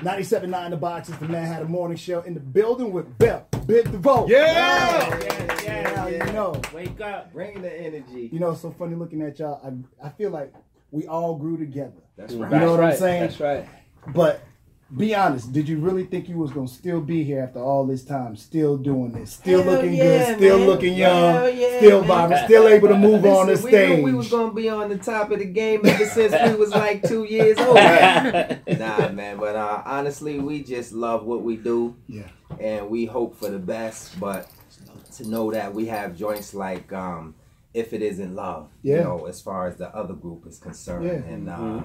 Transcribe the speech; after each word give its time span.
97.9 0.00 0.70
The 0.70 0.76
Box 0.76 1.08
is 1.10 1.18
the 1.18 1.28
Man 1.28 1.46
Had 1.46 1.60
a 1.62 1.66
Morning 1.66 1.96
Show 1.96 2.22
in 2.22 2.32
the 2.32 2.40
building 2.40 2.90
with 2.90 3.18
Bell, 3.18 3.46
Biv 3.52 3.92
DeVoe. 3.92 4.26
Yeah! 4.28 5.20
Yeah, 5.20 5.62
Yeah, 5.62 6.08
yeah, 6.08 6.26
you 6.26 6.32
know. 6.32 6.60
Wake 6.72 7.00
up. 7.02 7.32
Bring 7.34 7.60
the 7.60 7.70
energy. 7.70 8.30
You 8.32 8.40
know, 8.40 8.52
it's 8.52 8.62
so 8.62 8.70
funny 8.70 8.96
looking 8.96 9.20
at 9.20 9.38
y'all. 9.38 9.60
I, 9.62 10.06
I 10.06 10.08
feel 10.08 10.30
like 10.30 10.54
we 10.90 11.06
all 11.06 11.36
grew 11.36 11.58
together. 11.58 12.00
That's 12.16 12.32
right. 12.32 12.50
You 12.50 12.58
know 12.60 12.70
what 12.70 12.80
I'm 12.80 12.86
right. 12.86 12.98
saying? 12.98 13.20
That's 13.20 13.40
right. 13.40 13.68
But 14.14 14.42
be 14.96 15.14
honest, 15.14 15.52
did 15.52 15.68
you 15.68 15.78
really 15.78 16.04
think 16.04 16.28
you 16.28 16.36
was 16.36 16.50
gonna 16.50 16.66
still 16.66 17.00
be 17.00 17.22
here 17.22 17.42
after 17.42 17.60
all 17.60 17.86
this 17.86 18.04
time, 18.04 18.34
still 18.36 18.76
doing 18.76 19.12
this, 19.12 19.32
still 19.34 19.62
Hell 19.62 19.74
looking 19.74 19.94
yeah, 19.94 20.04
good, 20.04 20.36
still 20.38 20.58
man. 20.58 20.66
looking 20.66 20.94
young, 20.94 21.56
yeah, 21.56 21.76
still 21.78 22.04
man. 22.04 22.44
still 22.44 22.68
able 22.68 22.88
to 22.88 22.96
move 22.96 23.24
on 23.24 23.46
the 23.46 23.52
Listen, 23.52 23.70
we 23.70 23.96
knew 23.96 24.02
we 24.02 24.12
was 24.14 24.28
gonna 24.30 24.52
be 24.52 24.68
on 24.68 24.88
the 24.88 24.98
top 24.98 25.30
of 25.30 25.38
the 25.38 25.44
game 25.44 25.80
ever 25.84 26.04
since 26.06 26.32
we 26.32 26.58
was 26.58 26.70
like 26.70 27.06
two 27.06 27.24
years 27.24 27.56
old. 27.58 27.74
nah, 27.76 29.08
man, 29.10 29.36
but 29.38 29.54
uh, 29.54 29.82
honestly, 29.86 30.40
we 30.40 30.62
just 30.62 30.92
love 30.92 31.24
what 31.24 31.42
we 31.42 31.56
do. 31.56 31.94
Yeah. 32.08 32.28
And 32.58 32.90
we 32.90 33.06
hope 33.06 33.36
for 33.36 33.48
the 33.48 33.60
best, 33.60 34.18
but 34.18 34.50
to 35.16 35.28
know 35.28 35.52
that 35.52 35.72
we 35.72 35.86
have 35.86 36.16
joints 36.16 36.52
like 36.52 36.92
um, 36.92 37.34
if 37.72 37.92
it 37.92 38.02
isn't 38.02 38.34
love, 38.34 38.68
Yeah. 38.82 38.96
you 38.98 39.04
know, 39.04 39.26
as 39.26 39.40
far 39.40 39.68
as 39.68 39.76
the 39.76 39.94
other 39.94 40.14
group 40.14 40.46
is 40.46 40.58
concerned, 40.58 41.04
Yeah. 41.04 41.32
and 41.32 41.48
uh, 41.48 41.82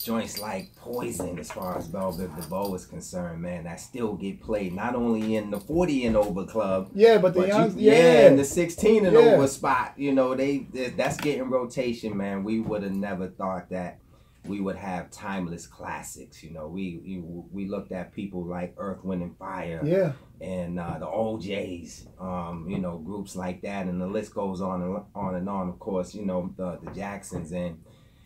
joints 0.00 0.38
like 0.40 0.74
Poison, 0.76 1.38
as 1.40 1.50
far 1.50 1.76
as 1.76 1.88
Bell 1.88 2.12
Biv 2.12 2.36
DeVoe 2.36 2.72
is 2.74 2.86
concerned, 2.86 3.42
man, 3.42 3.64
that 3.64 3.80
still 3.80 4.14
get 4.14 4.40
played 4.40 4.72
not 4.74 4.94
only 4.94 5.34
in 5.34 5.50
the 5.50 5.58
40 5.58 6.06
and 6.06 6.16
over 6.16 6.44
club, 6.44 6.90
Yeah, 6.94 7.18
but 7.18 7.34
the 7.34 7.40
but 7.40 7.48
young, 7.48 7.70
you, 7.78 7.90
yeah, 7.90 8.28
in 8.28 8.36
the 8.36 8.44
16 8.44 9.06
and 9.06 9.14
Yeah. 9.16 9.34
over 9.34 9.48
spot, 9.48 9.94
you 9.96 10.12
know, 10.12 10.34
they 10.36 10.58
they- 10.72 10.90
that's 10.90 11.16
getting 11.16 11.50
rotation, 11.50 12.16
man. 12.16 12.44
We 12.44 12.60
would 12.60 12.84
have 12.84 12.94
never 12.94 13.26
thought 13.26 13.70
that 13.70 13.98
we 14.46 14.60
would 14.60 14.76
have 14.76 15.10
timeless 15.10 15.66
classics. 15.66 16.42
You 16.42 16.52
know, 16.52 16.68
we 16.68 17.00
we, 17.04 17.22
we 17.52 17.68
looked 17.68 17.92
at 17.92 18.12
people 18.12 18.44
like 18.44 18.74
Earth, 18.76 19.04
Wind, 19.04 19.22
and 19.22 19.36
Fire, 19.38 19.80
yeah, 19.84 20.12
and 20.40 20.78
uh, 20.78 20.98
the 20.98 21.06
O'Jays, 21.06 22.06
um, 22.20 22.66
you 22.68 22.78
know, 22.78 22.98
groups 22.98 23.36
like 23.36 23.62
that, 23.62 23.86
and 23.86 24.00
the 24.00 24.06
list 24.06 24.34
goes 24.34 24.60
on 24.60 24.82
and 24.82 25.02
on 25.14 25.34
and 25.36 25.48
on. 25.48 25.68
Of 25.68 25.78
course, 25.78 26.14
you 26.14 26.24
know 26.24 26.52
the 26.56 26.78
the 26.82 26.90
Jacksons, 26.92 27.52
and 27.52 27.82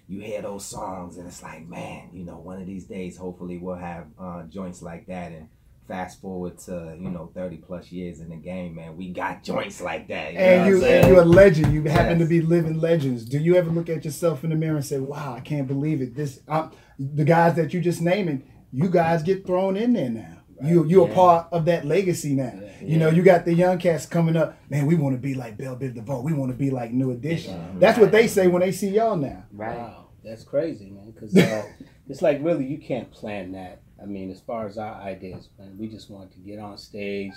you 0.09 0.20
hear 0.20 0.42
those 0.42 0.65
songs, 0.65 1.19
and 1.19 1.27
it's 1.27 1.42
like, 1.42 1.67
man, 1.69 2.11
you 2.12 2.25
know, 2.25 2.39
one 2.39 2.61
of 2.61 2.67
these 2.67 2.85
days, 2.85 3.17
hopefully, 3.17 3.59
we'll 3.59 3.77
have 3.77 4.07
uh, 4.19 4.42
joints 4.45 4.83
like 4.83 5.07
that, 5.07 5.33
and. 5.33 5.48
Fast 5.89 6.20
forward 6.20 6.58
to 6.67 6.94
you 7.00 7.08
know 7.11 7.31
thirty 7.34 7.56
plus 7.56 7.91
years 7.91 8.20
in 8.20 8.28
the 8.28 8.36
game, 8.36 8.75
man. 8.75 8.97
We 8.97 9.11
got 9.11 9.42
joints 9.42 9.81
like 9.81 10.08
that. 10.08 10.34
You 10.34 10.39
know 10.39 10.45
and 10.45 10.61
what 10.61 10.69
you 10.69 10.75
I'm 10.77 10.80
saying? 10.83 11.05
and 11.05 11.14
you're 11.14 11.22
a 11.22 11.25
legend. 11.25 11.72
You 11.72 11.83
happen 11.84 12.19
to 12.19 12.27
be 12.27 12.42
living 12.42 12.78
legends. 12.78 13.25
Do 13.25 13.39
you 13.39 13.56
ever 13.56 13.70
look 13.70 13.89
at 13.89 14.05
yourself 14.05 14.45
in 14.45 14.50
the 14.50 14.56
mirror 14.56 14.77
and 14.77 14.84
say, 14.84 14.98
"Wow, 14.98 15.34
I 15.34 15.41
can't 15.41 15.67
believe 15.67 16.03
it"? 16.03 16.14
This 16.14 16.41
I'm, 16.47 16.72
the 16.98 17.25
guys 17.25 17.55
that 17.55 17.72
you 17.72 17.80
just 17.80 18.03
naming, 18.03 18.45
you 18.70 18.91
guys 18.91 19.22
get 19.22 19.47
thrown 19.47 19.78
in 19.78 19.95
there 19.95 20.11
now. 20.11 20.39
You 20.62 20.84
you're 20.86 21.08
a 21.08 21.14
part 21.14 21.48
of 21.53 21.64
that 21.67 21.84
legacy 21.84 22.34
now. 22.34 22.52
You 22.80 22.97
know, 22.97 23.08
you 23.08 23.23
got 23.23 23.45
the 23.45 23.55
young 23.55 23.78
cats 23.78 24.06
coming 24.06 24.36
up. 24.36 24.58
Man, 24.69 24.86
we 24.86 24.95
want 24.95 25.14
to 25.14 25.20
be 25.20 25.34
like 25.34 25.56
Bell 25.56 25.77
Biv 25.77 25.95
DeVoe. 25.95 26.20
We 26.20 26.33
want 26.33 26.52
to 26.52 26.58
be 26.58 26.70
like 26.70 26.91
New 26.91 27.12
Edition. 27.12 27.55
Yeah. 27.55 27.78
That's 27.78 27.98
what 27.98 28.12
they 28.12 28.27
say 28.27 28.48
when 28.48 28.61
they 28.61 28.73
see 28.73 28.89
y'all 28.89 29.17
now. 29.17 29.45
Right. 29.52 29.77
Wow, 29.77 30.08
that's 30.25 30.45
crazy, 30.45 30.91
man. 30.91 31.12
Because 31.12 31.36
uh, 31.36 31.64
it's 32.08 32.23
like 32.23 32.42
really 32.42 32.67
you 32.67 32.78
can't 32.78 33.11
plan 33.11 33.52
that. 33.52 33.83
I 34.01 34.07
mean, 34.07 34.31
as 34.31 34.41
far 34.41 34.67
as 34.67 34.79
our 34.79 34.95
ideas, 35.01 35.49
man, 35.59 35.77
we 35.79 35.89
just 35.89 36.09
wanted 36.11 36.33
to 36.33 36.39
get 36.39 36.59
on 36.59 36.79
stage, 36.79 37.33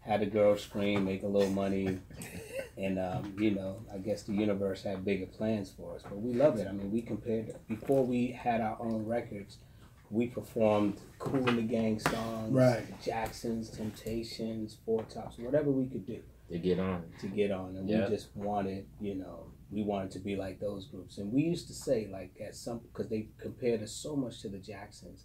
have 0.00 0.20
the 0.20 0.26
girls 0.26 0.62
scream, 0.62 1.04
make 1.04 1.22
a 1.22 1.26
little 1.26 1.50
money, 1.50 1.98
and 2.78 2.98
um, 2.98 3.34
you 3.38 3.50
know, 3.52 3.84
I 3.92 3.98
guess 3.98 4.22
the 4.22 4.32
universe 4.32 4.82
had 4.82 5.04
bigger 5.04 5.26
plans 5.26 5.70
for 5.70 5.94
us. 5.96 6.02
But 6.02 6.18
we 6.20 6.32
love 6.34 6.58
it. 6.58 6.66
I 6.66 6.72
mean, 6.72 6.90
we 6.90 7.02
compared 7.02 7.54
before 7.68 8.04
we 8.04 8.28
had 8.28 8.60
our 8.60 8.76
own 8.80 9.04
records. 9.06 9.58
We 10.10 10.26
performed 10.26 11.00
Kool 11.18 11.42
& 11.42 11.44
the 11.44 11.62
Gang 11.62 11.98
songs, 11.98 12.52
Right. 12.52 12.84
Jacksons, 13.02 13.70
Temptations, 13.70 14.76
Four 14.84 15.02
Tops, 15.04 15.38
whatever 15.38 15.70
we 15.70 15.86
could 15.86 16.06
do 16.06 16.20
To 16.50 16.58
get 16.58 16.78
on. 16.78 17.02
to 17.20 17.26
get 17.26 17.50
on 17.50 17.76
and 17.76 17.88
Yeah. 17.88 18.04
we 18.04 18.14
just 18.14 18.28
wanted 18.36 18.86
you 19.00 19.14
know 19.16 19.46
we 19.72 19.82
wanted 19.82 20.10
to 20.12 20.18
be 20.20 20.36
like 20.36 20.60
those 20.60 20.86
groups 20.86 21.18
and 21.18 21.32
we 21.32 21.42
used 21.42 21.66
to 21.68 21.72
say 21.74 22.06
like 22.12 22.36
at 22.46 22.54
some 22.54 22.80
because 22.80 23.08
they 23.08 23.28
compared 23.38 23.82
us 23.82 23.92
so 23.92 24.14
much 24.14 24.40
to 24.42 24.48
the 24.48 24.58
jacksons 24.58 25.24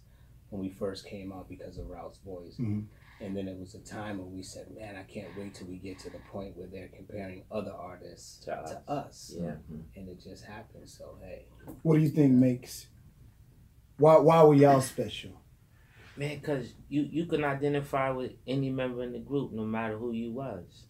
when 0.50 0.60
we 0.60 0.68
first 0.68 1.06
came 1.06 1.32
out 1.32 1.48
because 1.48 1.78
of 1.78 1.88
ralph's 1.88 2.18
voice 2.18 2.56
Mhm. 2.58 2.84
and 3.20 3.36
then 3.36 3.48
it 3.48 3.58
was 3.58 3.74
a 3.74 3.78
time 3.80 4.18
when 4.18 4.32
we 4.32 4.42
said 4.42 4.66
man 4.76 4.96
i 4.96 5.02
can't 5.04 5.28
wait 5.38 5.54
till 5.54 5.66
we 5.68 5.76
get 5.76 5.98
to 6.00 6.10
the 6.10 6.18
point 6.30 6.56
where 6.56 6.66
they're 6.66 6.88
comparing 6.88 7.42
other 7.50 7.72
artists 7.72 8.44
To 8.44 8.52
us. 8.56 8.70
to 8.70 8.90
us 8.90 9.36
Yeah. 9.40 9.56
and 9.96 10.08
it 10.08 10.20
just 10.20 10.44
happened 10.44 10.88
so 10.88 11.16
hey 11.22 11.46
What 11.82 11.94
do 11.96 12.00
you 12.02 12.08
think 12.10 12.32
makes? 12.32 12.86
Why 13.98 14.16
why 14.18 14.42
were 14.42 14.54
y'all 14.54 14.80
special? 14.80 15.32
Man, 16.16 16.40
cause 16.40 16.72
you 16.88 17.02
you 17.02 17.26
can 17.26 17.44
identify 17.44 18.10
with 18.10 18.32
any 18.46 18.70
member 18.70 19.02
in 19.02 19.12
the 19.12 19.18
group, 19.18 19.52
no 19.52 19.64
matter 19.64 19.96
who 19.96 20.12
you 20.12 20.32
was. 20.32 20.84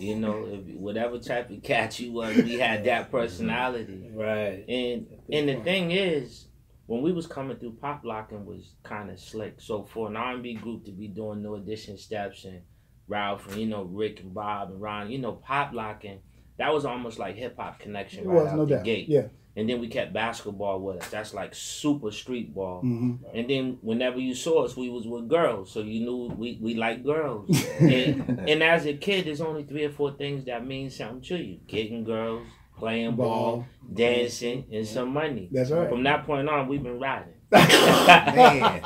You 0.00 0.16
know, 0.16 0.46
if 0.52 0.64
whatever 0.76 1.18
type 1.18 1.50
of 1.50 1.62
cat 1.62 1.98
you 2.00 2.12
was, 2.12 2.36
we 2.36 2.54
had 2.58 2.84
that 2.84 3.10
personality. 3.10 4.10
right 4.12 4.64
And 4.68 5.06
and 5.32 5.48
the 5.48 5.56
thing 5.62 5.92
is, 5.92 6.46
when 6.86 7.02
we 7.02 7.12
was 7.12 7.26
coming 7.26 7.56
through, 7.56 7.72
pop 7.80 8.04
locking 8.04 8.44
was 8.46 8.74
kind 8.82 9.10
of 9.10 9.18
slick. 9.18 9.60
So 9.60 9.84
for 9.84 10.08
an 10.08 10.16
R 10.16 10.34
and 10.34 10.42
B 10.42 10.54
group 10.54 10.84
to 10.86 10.92
be 10.92 11.08
doing 11.08 11.42
New 11.42 11.54
Edition 11.56 11.98
steps 11.98 12.44
and 12.44 12.62
Ralph 13.08 13.46
and 13.48 13.56
you 13.60 13.66
know 13.66 13.82
Rick 13.84 14.20
and 14.20 14.32
Bob 14.34 14.70
and 14.70 14.80
Ron, 14.80 15.10
you 15.10 15.18
know 15.18 15.32
pop 15.32 15.72
locking, 15.72 16.20
that 16.58 16.72
was 16.72 16.84
almost 16.84 17.18
like 17.18 17.36
hip 17.36 17.56
hop 17.58 17.78
connection 17.78 18.24
It 18.24 18.28
right 18.28 18.42
was 18.42 18.52
out 18.52 18.56
no 18.56 18.64
the 18.66 18.76
doubt. 18.76 18.84
gate. 18.84 19.08
Yeah. 19.08 19.26
And 19.58 19.66
then 19.70 19.80
we 19.80 19.88
kept 19.88 20.12
basketball 20.12 20.80
with 20.80 20.98
us. 21.02 21.08
That's 21.08 21.32
like 21.32 21.54
super 21.54 22.10
street 22.10 22.54
ball. 22.54 22.80
hmm 22.82 23.14
And 23.32 23.48
then 23.48 23.78
whenever 23.80 24.18
you 24.18 24.34
saw 24.34 24.64
us, 24.66 24.76
we 24.76 24.90
was 24.90 25.06
with 25.06 25.28
girls, 25.30 25.70
so 25.72 25.80
you 25.80 26.00
knew 26.00 26.26
we, 26.36 26.58
we 26.60 26.74
like 26.74 27.02
girls. 27.02 27.48
and, 27.80 28.38
and 28.50 28.62
as 28.62 28.84
a 28.84 28.92
kid, 28.92 29.24
there's 29.24 29.40
only 29.40 29.62
three 29.64 29.84
or 29.84 29.90
four 29.90 30.12
things 30.12 30.44
that 30.44 30.66
mean 30.66 30.90
something 30.90 31.22
to 31.22 31.36
you: 31.42 31.58
getting 31.66 32.04
girls, 32.04 32.46
playing 32.76 33.16
ball, 33.16 33.66
dancing, 33.92 34.64
and 34.72 34.86
some 34.86 35.12
money. 35.12 35.48
That's 35.52 35.70
right. 35.70 35.88
From 35.88 36.02
that 36.04 36.24
point 36.26 36.48
on, 36.48 36.68
we've 36.68 36.82
been 36.82 37.00
riding. 37.00 37.32
Man. 37.52 38.80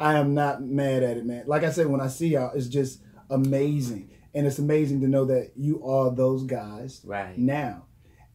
I 0.00 0.14
am 0.18 0.34
not 0.34 0.62
mad 0.62 1.02
at 1.02 1.16
it, 1.16 1.24
man. 1.24 1.44
Like 1.46 1.64
I 1.64 1.70
said, 1.70 1.86
when 1.86 2.00
I 2.00 2.08
see 2.08 2.28
y'all, 2.28 2.52
it's 2.54 2.66
just 2.68 3.02
amazing. 3.30 4.10
And 4.34 4.46
it's 4.46 4.58
amazing 4.58 5.00
to 5.00 5.08
know 5.08 5.24
that 5.26 5.52
you 5.56 5.82
are 5.84 6.10
those 6.14 6.44
guys 6.44 7.00
Right. 7.04 7.36
now. 7.38 7.86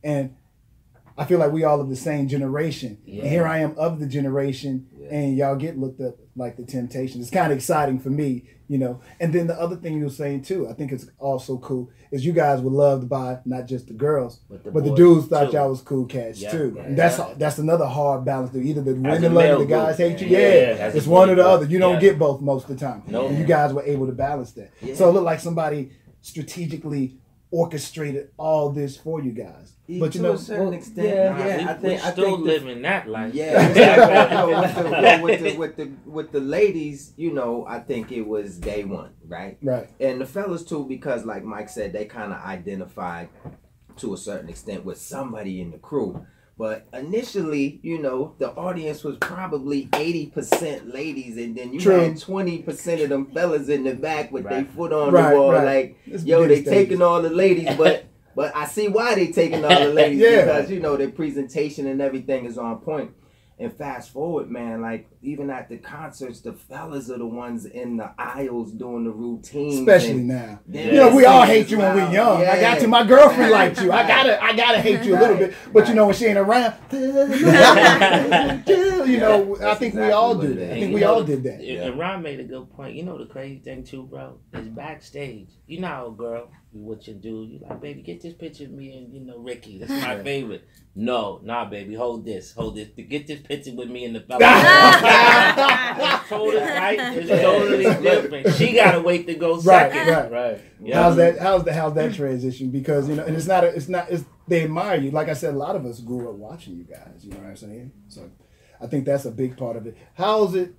And 0.04 0.36
I 1.22 1.26
feel 1.26 1.40
like 1.40 1.52
we 1.52 1.64
all 1.64 1.80
of 1.80 1.90
the 1.90 1.96
same 1.96 2.28
generation. 2.28 2.98
Yeah. 3.06 3.22
And 3.24 3.32
here 3.32 3.46
I 3.48 3.60
am 3.60 3.74
of 3.78 4.00
the 4.00 4.08
generation, 4.08 4.88
Yeah. 4.98 5.08
and 5.16 5.38
y'all 5.38 5.56
get 5.56 5.78
looked 5.78 6.02
up 6.02 6.16
like 6.36 6.58
the 6.58 6.64
Temptations. 6.66 7.22
It's 7.22 7.30
kind 7.34 7.52
of 7.52 7.58
exciting 7.58 8.00
for 8.00 8.10
me, 8.10 8.46
you 8.68 8.78
know. 8.78 9.02
And 9.20 9.32
then 9.34 9.48
the 9.48 9.60
other 9.60 9.76
thing 9.76 9.98
you 9.98 10.06
were 10.06 10.10
saying 10.10 10.44
too, 10.44 10.68
I 10.70 10.74
think 10.74 10.92
it's 10.92 11.08
also 11.20 11.58
cool, 11.58 11.90
is 12.12 12.26
you 12.26 12.32
guys 12.34 12.62
were 12.62 12.72
loved 12.72 13.08
by 13.10 13.40
not 13.46 13.68
just 13.68 13.88
the 13.88 13.94
girls, 13.94 14.40
But 14.50 14.64
the, 14.64 14.72
but 14.72 14.84
the 14.86 14.96
dudes 14.96 15.28
thought 15.28 15.52
too. 15.52 15.58
y'all 15.58 15.70
was 15.70 15.82
cool 15.82 16.06
cats 16.06 16.42
Yeah. 16.42 16.52
too. 16.52 16.78
And 16.84 16.98
that's 16.98 17.20
that's 17.38 17.58
another 17.60 17.86
hard 17.86 18.24
balance. 18.26 18.52
To 18.54 18.60
either 18.62 18.82
the 18.82 18.94
women 18.96 19.34
love 19.34 19.60
you, 19.60 19.66
the 19.66 19.66
guys 19.66 19.98
group. 19.98 20.10
hate 20.18 20.22
you. 20.22 20.28
Yeah, 20.38 20.88
it's 20.98 21.06
one 21.08 21.30
or 21.30 21.36
the 21.36 21.46
other. 21.48 21.66
You 21.66 21.80
don't 21.80 22.00
get 22.00 22.18
both 22.18 22.42
most 22.42 22.70
of 22.70 22.80
the 22.80 22.84
time. 22.86 23.04
No. 23.08 23.30
You 23.30 23.44
guys 23.46 23.74
were 23.74 23.84
able 23.84 24.06
to 24.08 24.14
balance 24.14 24.52
that. 24.54 24.72
So 24.96 25.10
it 25.10 25.12
looked 25.12 25.26
like 25.26 25.40
somebody 25.40 25.92
strategically 26.22 27.18
orchestrated 27.52 28.30
all 28.38 28.70
this 28.72 28.98
for 28.98 29.22
you 29.22 29.32
guys. 29.32 29.74
But 29.88 29.94
you 29.94 30.10
to 30.10 30.22
know, 30.22 30.32
a 30.34 30.38
certain 30.38 30.66
well, 30.66 30.74
extent, 30.74 31.08
yeah, 31.08 31.30
Nah, 31.30 31.38
yeah, 31.38 31.58
we, 31.58 31.64
I 31.64 31.74
we 31.74 31.82
think 31.82 32.06
I 32.06 32.12
still 32.12 32.26
think 32.26 32.38
the- 32.40 32.46
living 32.46 32.82
that 32.84 33.10
life. 33.10 33.34
Yeah, 33.34 33.68
exactly. 33.68 34.38
you 34.38 34.54
know, 34.54 34.62
with, 34.62 34.76
the, 34.76 35.22
with, 35.22 35.42
the, 35.42 35.58
with 35.58 35.76
the 35.76 36.10
with 36.10 36.32
the 36.32 36.40
ladies, 36.40 37.14
you 37.18 37.34
know, 37.34 37.66
I 37.68 37.80
think 37.80 38.12
it 38.12 38.22
was 38.26 38.58
day 38.58 38.86
one, 38.86 39.12
right? 39.28 39.58
right. 39.62 39.90
And 40.00 40.22
the 40.22 40.26
fellas 40.26 40.64
too, 40.64 40.86
because 40.86 41.26
like 41.26 41.44
Mike 41.44 41.68
said, 41.68 41.92
they 41.92 42.06
kind 42.06 42.32
of 42.32 42.40
identified 42.40 43.30
to 43.98 44.14
a 44.14 44.18
certain 44.18 44.50
extent 44.50 44.86
with 44.86 44.98
somebody 44.98 45.60
in 45.62 45.72
the 45.72 45.78
crew. 45.78 46.26
But 46.62 46.86
initially, 46.94 47.80
you 47.82 47.98
know, 47.98 48.36
the 48.38 48.52
audience 48.52 49.04
was 49.04 49.18
probably 49.18 49.90
eighty 49.96 50.28
percent 50.28 50.94
ladies, 50.94 51.36
and 51.38 51.58
then 51.58 51.74
you 51.74 51.80
True. 51.80 52.00
had 52.00 52.20
twenty 52.20 52.60
percent 52.60 53.02
of 53.02 53.10
them 53.10 53.26
fellas 53.34 53.68
in 53.68 53.84
the 53.84 53.96
back 53.96 54.32
with 54.32 54.48
their 54.48 54.66
foot 54.66 54.94
on 54.94 55.12
Right, 55.12 55.32
the 55.32 55.36
wall, 55.40 55.54
right. 55.54 55.66
like, 55.66 55.98
It's 56.06 56.24
yo, 56.24 56.42
they 56.42 56.50
beginning 56.50 56.64
stages. 56.66 56.84
taking 56.90 57.02
all 57.02 57.20
the 57.24 57.32
ladies, 57.32 57.76
but 57.76 58.06
but 58.36 58.56
I 58.56 58.68
see 58.68 58.88
why 58.90 59.16
they 59.16 59.32
taking 59.32 59.66
all 59.66 59.80
the 59.80 59.92
ladies 60.02 60.20
Yeah. 60.20 60.46
because 60.46 60.70
you 60.70 60.80
know 60.80 60.96
their 60.98 61.10
presentation 61.10 61.88
and 61.88 62.00
everything 62.00 62.46
is 62.46 62.60
on 62.60 62.78
point. 62.78 63.10
And 63.62 63.72
fast 63.72 64.12
forward, 64.12 64.50
man, 64.50 64.82
like 64.82 65.08
even 65.22 65.52
at 65.52 65.70
the 65.70 65.78
concerts, 65.78 66.42
the 66.42 66.54
fellas 66.54 67.12
are 67.12 67.20
the 67.20 67.28
ones 67.28 67.66
in 67.66 67.98
the 67.98 68.10
aisles 68.18 68.72
doing 68.72 69.04
the 69.04 69.12
routine. 69.12 69.88
Especially 69.88 70.24
now. 70.24 70.60
they're 70.66 70.88
You 70.88 70.94
know, 71.00 71.16
we 71.16 71.26
all 71.26 71.44
hate 71.44 71.70
you 71.70 71.78
when 71.78 71.94
we're 71.96 72.12
young. 72.12 72.42
I 72.42 72.46
got 72.56 72.60
Yeah. 72.60 72.76
to. 72.80 72.88
My 72.88 73.04
girlfriend 73.06 73.52
liked 73.52 73.80
you. 73.84 73.92
I 73.92 74.08
gotta, 74.16 74.44
I 74.44 74.56
gotta 74.56 74.82
hate 74.82 75.04
you 75.04 75.16
a 75.16 75.20
little 75.20 75.38
bit. 75.38 75.54
But 75.72 75.88
you 75.88 75.94
know, 75.94 76.08
when 76.08 76.16
she 76.16 76.26
ain't 76.26 76.40
around, 76.40 76.74
you 76.92 77.12
know, 79.20 79.56
I 79.56 79.60
That's 79.60 79.80
think 79.80 79.94
we 79.96 80.12
all 80.12 80.36
do 80.36 80.54
that. 80.56 80.72
I 80.72 80.80
think 80.80 80.94
we 80.96 81.02
know, 81.02 81.14
all 81.14 81.24
did 81.24 81.44
that. 81.44 81.60
And- 81.62 81.92
And 81.92 82.00
Ron 82.00 82.22
made 82.24 82.40
a 82.40 82.44
good 82.44 82.70
point. 82.72 82.96
You 82.96 83.04
know 83.04 83.18
the 83.18 83.26
crazy 83.26 83.60
thing 83.60 83.84
too, 83.84 84.04
bro, 84.04 84.38
is 84.54 84.68
backstage. 84.70 85.50
You 85.68 85.82
know, 85.82 85.88
how 85.88 86.08
a 86.08 86.12
girl, 86.12 86.52
you 86.74 86.82
what 86.82 87.08
you 87.08 87.14
do. 87.14 87.44
You 87.44 87.60
like, 87.68 87.82
baby, 87.82 88.02
get 88.02 88.22
this 88.22 88.34
picture 88.34 88.66
of 88.66 88.72
me 88.72 88.98
and 88.98 89.14
you 89.14 89.20
know 89.22 89.38
Ricky. 89.38 89.78
That's 89.80 89.92
my 89.92 90.22
favorite. 90.24 90.68
No, 90.96 91.40
nah, 91.44 91.66
baby, 91.66 91.96
hold 91.96 92.26
this, 92.26 92.52
hold 92.54 92.76
this. 92.76 92.90
To 92.96 93.02
get 93.04 93.28
this 93.28 93.40
picture 93.42 93.74
with 93.74 93.90
me 93.90 94.06
and 94.06 94.16
the 94.16 94.20
fella. 94.28 94.40
totally 96.30 96.62
right. 96.62 97.00
It's 97.18 97.30
totally 97.30 97.84
different. 98.02 98.56
She 98.56 98.74
gotta 98.74 99.02
wait 99.02 99.26
to 99.28 99.36
go 99.36 99.56
Right, 99.56 99.92
second. 99.92 100.08
right. 100.14 100.32
Right. 100.32 100.62
Yeah. 100.82 101.04
How's 101.04 101.16
that? 101.18 101.40
How's 101.40 101.64
the 101.64 101.74
how's 101.74 101.94
that 101.96 102.14
transition? 102.14 102.70
Because 102.70 103.08
you 103.10 103.16
know, 103.16 103.24
and 103.26 103.36
it's 103.36 103.48
not. 103.48 103.64
A, 103.64 103.68
it's 103.68 103.90
not. 103.90 104.10
It's 104.10 104.24
they 104.48 104.64
admire 104.64 105.00
you. 105.00 105.12
Like 105.12 105.30
I 105.30 105.34
said, 105.34 105.54
a 105.54 105.58
lot 105.58 105.76
of 105.76 105.86
us 105.86 106.00
grew 106.00 106.30
up 106.30 106.36
watching 106.36 106.76
you 106.76 106.84
guys. 106.84 107.20
You 107.24 107.32
know 107.32 107.38
what 107.38 107.48
I'm 107.48 107.56
saying? 107.58 107.92
So, 108.08 108.30
I 108.82 108.88
think 108.88 109.06
that's 109.06 109.26
a 109.26 109.32
big 109.32 109.56
part 109.58 109.76
of 109.78 109.86
it. 109.88 109.96
How's 110.16 110.56
it? 110.56 110.74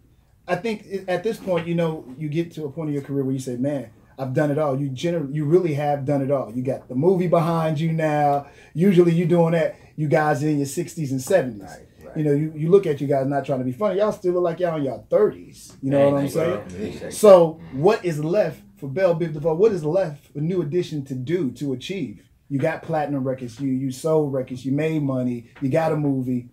I 0.46 0.56
think 0.56 1.04
at 1.06 1.22
this 1.22 1.36
point, 1.38 1.68
you 1.68 1.74
know, 1.76 2.04
you 2.18 2.28
get 2.28 2.50
to 2.52 2.64
a 2.64 2.70
point 2.70 2.88
in 2.88 2.94
your 2.94 3.02
career 3.04 3.22
where 3.24 3.32
you 3.32 3.38
say, 3.38 3.56
"Man, 3.56 3.90
I've 4.18 4.32
done 4.34 4.50
it 4.50 4.58
all." 4.58 4.78
You 4.80 4.88
generally, 4.88 5.32
you 5.34 5.44
really 5.44 5.74
have 5.74 6.04
done 6.04 6.22
it 6.22 6.30
all. 6.30 6.52
You 6.52 6.62
got 6.62 6.88
the 6.88 6.94
movie 6.94 7.28
behind 7.28 7.80
you 7.80 7.92
now. 7.92 8.46
Usually, 8.74 9.12
you're 9.12 9.28
doing 9.28 9.52
that. 9.52 9.76
You 9.96 10.08
guys 10.08 10.42
in 10.42 10.56
your 10.58 10.66
60s 10.66 11.10
and 11.10 11.20
70s. 11.20 11.62
Right, 11.62 11.86
right. 12.06 12.16
You 12.16 12.24
know, 12.24 12.32
you, 12.32 12.52
you 12.56 12.70
look 12.70 12.86
at 12.86 13.00
you 13.00 13.06
guys 13.06 13.26
not 13.26 13.44
trying 13.44 13.58
to 13.58 13.64
be 13.64 13.72
funny. 13.72 13.98
Y'all 13.98 14.12
still 14.12 14.32
look 14.34 14.42
like 14.44 14.60
y'all 14.60 14.76
in 14.78 14.84
your 14.84 15.04
30s. 15.10 15.76
You 15.82 15.90
know 15.90 15.98
Man, 15.98 16.12
what 16.12 16.20
I'm 16.22 16.28
thank 16.28 16.32
saying? 16.32 16.50
you. 16.82 16.86
Appreciate 16.88 17.12
So, 17.14 17.60
what 17.72 18.04
is 18.04 18.24
left 18.24 18.62
for 18.78 18.88
Bell 18.88 19.14
Biv 19.14 19.34
DeVoe? 19.34 19.54
What 19.54 19.72
is 19.72 19.84
left 19.84 20.28
for 20.32 20.38
New 20.40 20.62
Edition 20.62 21.04
to 21.06 21.14
do 21.14 21.50
to 21.52 21.72
achieve? 21.74 22.22
You 22.48 22.58
got 22.58 22.82
platinum 22.82 23.24
records, 23.24 23.58
you 23.60 23.70
you 23.70 23.90
sold 23.90 24.32
records, 24.32 24.64
you 24.66 24.72
made 24.72 25.02
money, 25.02 25.46
you 25.60 25.68
got 25.70 25.92
a 25.92 25.96
movie. 25.96 26.50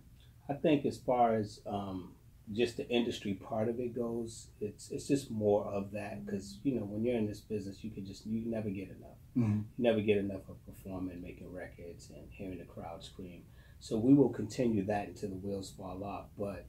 I 0.48 0.54
think 0.54 0.84
as 0.86 0.96
far 0.98 1.34
as 1.34 1.60
um, 1.66 2.12
just 2.52 2.76
the 2.76 2.88
industry 2.88 3.34
part 3.34 3.68
of 3.68 3.78
it 3.78 3.94
goes, 3.94 4.48
it's 4.60 4.90
it's 4.90 5.06
just 5.06 5.30
more 5.30 5.64
of 5.66 5.92
that 5.92 6.24
because 6.26 6.58
you 6.64 6.74
know 6.74 6.84
when 6.84 7.04
you're 7.04 7.16
in 7.16 7.26
this 7.26 7.40
business, 7.40 7.84
you 7.84 7.90
can 7.90 8.04
just 8.04 8.26
you 8.26 8.42
never 8.46 8.70
get 8.70 8.88
enough. 8.88 9.18
Mhm. 9.36 9.64
You 9.76 9.82
never 9.84 10.00
get 10.00 10.18
enough 10.18 10.48
of 10.48 10.64
performing, 10.66 11.20
making 11.22 11.52
records, 11.52 12.10
and 12.10 12.28
hearing 12.30 12.58
the 12.58 12.64
crowd 12.64 13.04
scream. 13.04 13.44
So 13.78 13.98
we 13.98 14.14
will 14.14 14.28
continue 14.30 14.84
that 14.86 15.08
until 15.08 15.30
the 15.30 15.36
wheels 15.36 15.70
fall 15.70 16.02
off. 16.04 16.26
But 16.36 16.66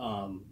um, 0.00 0.46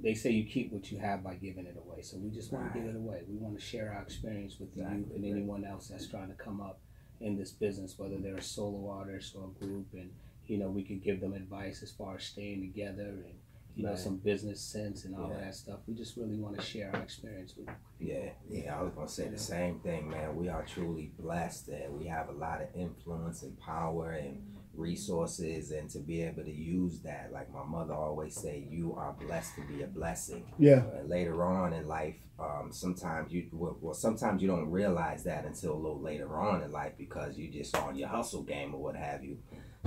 they 0.00 0.14
say 0.14 0.30
you 0.30 0.44
keep 0.44 0.72
what 0.72 0.90
you 0.92 0.98
have 0.98 1.22
by 1.22 1.34
giving 1.34 1.66
it 1.66 1.76
away. 1.76 2.02
So 2.02 2.16
we 2.18 2.30
just 2.30 2.52
want 2.52 2.72
to 2.72 2.78
give 2.78 2.88
it 2.88 2.96
away. 2.96 3.22
We 3.28 3.36
want 3.36 3.58
to 3.58 3.60
share 3.64 3.92
our 3.92 4.02
experience 4.02 4.58
with 4.60 4.70
Exactly, 4.76 5.16
and 5.16 5.24
anyone 5.24 5.64
else 5.64 5.88
that's 5.88 6.06
trying 6.06 6.28
to 6.28 6.34
come 6.34 6.60
up 6.60 6.80
in 7.20 7.36
this 7.36 7.50
business, 7.52 7.98
whether 7.98 8.18
they're 8.18 8.36
a 8.36 8.42
solo 8.42 8.90
artist 8.90 9.34
or 9.36 9.44
a 9.48 9.64
group, 9.64 9.86
and 9.94 10.10
you 10.46 10.58
know 10.58 10.68
we 10.68 10.82
could 10.84 11.02
give 11.02 11.20
them 11.20 11.32
advice 11.32 11.82
as 11.82 11.90
far 11.90 12.16
as 12.16 12.24
staying 12.24 12.60
together 12.60 13.08
and 13.08 13.34
you 13.74 13.84
know 13.84 13.96
some 13.96 14.16
business 14.18 14.60
sense 14.60 15.04
and 15.04 15.16
all 15.16 15.28
Yeah. 15.30 15.40
that 15.46 15.54
stuff. 15.54 15.80
We 15.86 15.94
just 15.94 16.16
really 16.16 16.36
want 16.38 16.56
to 16.56 16.62
share 16.62 16.94
our 16.94 17.02
experience 17.02 17.54
with. 17.56 17.68
Yeah, 17.98 18.30
yeah, 18.48 18.78
I 18.78 18.82
was 18.82 18.92
gonna 18.94 19.08
say 19.08 19.28
the 19.28 19.38
same 19.38 19.80
thing, 19.80 20.08
man. 20.08 20.36
We 20.36 20.48
are 20.48 20.64
truly 20.64 21.12
blessed 21.18 21.66
that 21.68 21.92
we 21.92 22.06
have 22.06 22.28
a 22.28 22.32
lot 22.32 22.62
of 22.62 22.68
influence 22.74 23.42
and 23.42 23.58
power 23.58 24.12
and 24.12 24.42
resources, 24.74 25.70
and 25.70 25.88
to 25.90 25.98
be 26.00 26.22
able 26.22 26.42
to 26.44 26.52
use 26.52 27.00
that, 27.02 27.30
like 27.32 27.52
my 27.52 27.64
mother 27.64 27.94
always 27.94 28.34
say, 28.34 28.66
you 28.68 28.94
are 28.96 29.12
blessed 29.12 29.54
to 29.56 29.60
be 29.62 29.82
a 29.82 29.86
blessing. 29.86 30.44
Yeah. 30.58 30.82
And 30.98 31.08
later 31.08 31.44
on 31.44 31.72
in 31.72 31.86
life, 31.86 32.16
um, 32.38 32.70
sometimes 32.72 33.32
you 33.32 33.48
well, 33.52 33.76
well, 33.80 33.94
sometimes 33.94 34.42
you 34.42 34.48
don't 34.48 34.68
realize 34.70 35.22
that 35.24 35.44
until 35.44 35.72
a 35.74 35.80
little 35.84 36.00
later 36.00 36.36
on 36.36 36.62
in 36.62 36.72
life 36.72 36.92
because 36.98 37.38
you 37.38 37.48
just 37.50 37.76
on 37.76 37.94
your 37.96 38.08
hustle 38.08 38.42
game 38.42 38.74
or 38.74 38.80
what 38.82 38.96
have 38.96 39.24
you. 39.24 39.38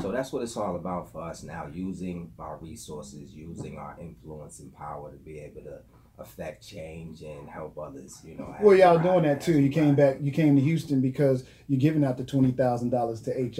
So 0.01 0.11
that's 0.11 0.31
what 0.31 0.43
it's 0.43 0.55
all 0.55 0.75
about 0.75 1.11
for 1.11 1.21
us 1.23 1.43
now, 1.43 1.67
using 1.73 2.31
our 2.39 2.57
resources, 2.57 3.31
using 3.33 3.77
our 3.77 3.97
influence 3.99 4.59
and 4.59 4.73
power 4.75 5.11
to 5.11 5.17
be 5.17 5.39
able 5.39 5.61
to 5.61 5.79
affect 6.19 6.65
change 6.67 7.21
and 7.21 7.47
help 7.49 7.77
others. 7.77 8.21
You 8.23 8.35
know. 8.35 8.55
Well, 8.61 8.75
y'all 8.75 8.97
ride, 8.97 9.03
doing 9.03 9.23
that 9.23 9.41
too. 9.41 9.55
we 9.55 9.63
You 9.63 9.69
came 9.69 9.95
back. 9.95 10.17
You 10.21 10.31
came 10.31 10.55
to 10.55 10.61
Houston 10.61 11.01
because 11.01 11.43
you're 11.67 11.79
giving 11.79 12.03
out 12.03 12.17
the 12.17 12.23
twenty 12.23 12.51
thousand 12.51 12.89
dollars 12.91 13.21
to 13.21 13.31
HISD. 13.31 13.57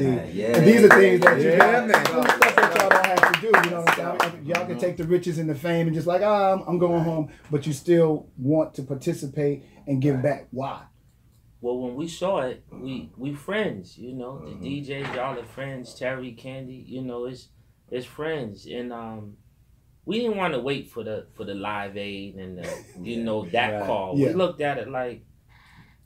Yeah, 0.00 0.24
yeah, 0.26 0.56
and 0.56 0.66
these 0.66 0.84
are 0.84 0.88
things 0.88 1.20
that 1.20 1.40
you 1.40 1.48
yeah, 1.50 1.58
got, 1.58 1.88
man. 1.88 2.06
some 2.06 2.22
stuff 2.22 2.56
that 2.56 2.76
y'all 2.80 2.88
don't 2.88 3.06
have 3.06 3.32
to 3.34 3.40
do. 3.40 3.46
You 3.46 3.70
know 3.70 3.80
what 3.82 3.98
I'm 3.98 4.20
saying? 4.20 4.46
Y'all 4.46 4.66
can 4.66 4.78
take 4.78 4.96
the 4.96 5.04
riches 5.04 5.38
and 5.38 5.48
the 5.50 5.54
fame 5.54 5.86
and 5.88 5.94
just 5.94 6.06
like, 6.06 6.22
ah, 6.22 6.52
I'm, 6.52 6.62
I'm 6.62 6.78
going 6.78 7.02
home, 7.04 7.30
but 7.50 7.66
you 7.66 7.72
still 7.72 8.28
want 8.36 8.74
to 8.74 8.82
participate 8.82 9.64
and 9.86 10.00
give 10.00 10.14
Right. 10.16 10.22
back. 10.22 10.48
Why? 10.50 10.82
Well, 11.62 11.78
when 11.78 11.94
we 11.94 12.08
saw 12.08 12.40
it, 12.40 12.64
we 12.70 13.10
we 13.16 13.32
friends. 13.34 13.96
You 13.96 14.14
know, 14.14 14.32
Mhm. 14.44 14.60
the 14.60 14.82
DJs, 14.82 15.14
y'all 15.14 15.38
are 15.38 15.44
friends. 15.44 15.94
Terry, 15.94 16.32
Candy, 16.32 16.84
you 16.86 17.02
know, 17.02 17.24
it's 17.26 17.48
it's 17.90 18.04
friends, 18.06 18.66
and 18.66 18.92
um, 18.92 19.36
we 20.04 20.18
didn't 20.20 20.36
want 20.38 20.54
to 20.54 20.60
wait 20.60 20.88
for 20.88 21.04
the 21.04 21.28
for 21.34 21.44
the 21.44 21.54
live 21.54 21.96
aid 21.96 22.34
and 22.34 22.58
the, 22.58 22.62
you 23.00 23.16
Yeah. 23.18 23.22
know 23.24 23.44
that 23.46 23.70
Right. 23.74 23.86
call. 23.86 24.18
Yeah. 24.18 24.28
We 24.28 24.34
looked 24.34 24.60
at 24.60 24.78
it 24.78 24.88
like 24.88 25.24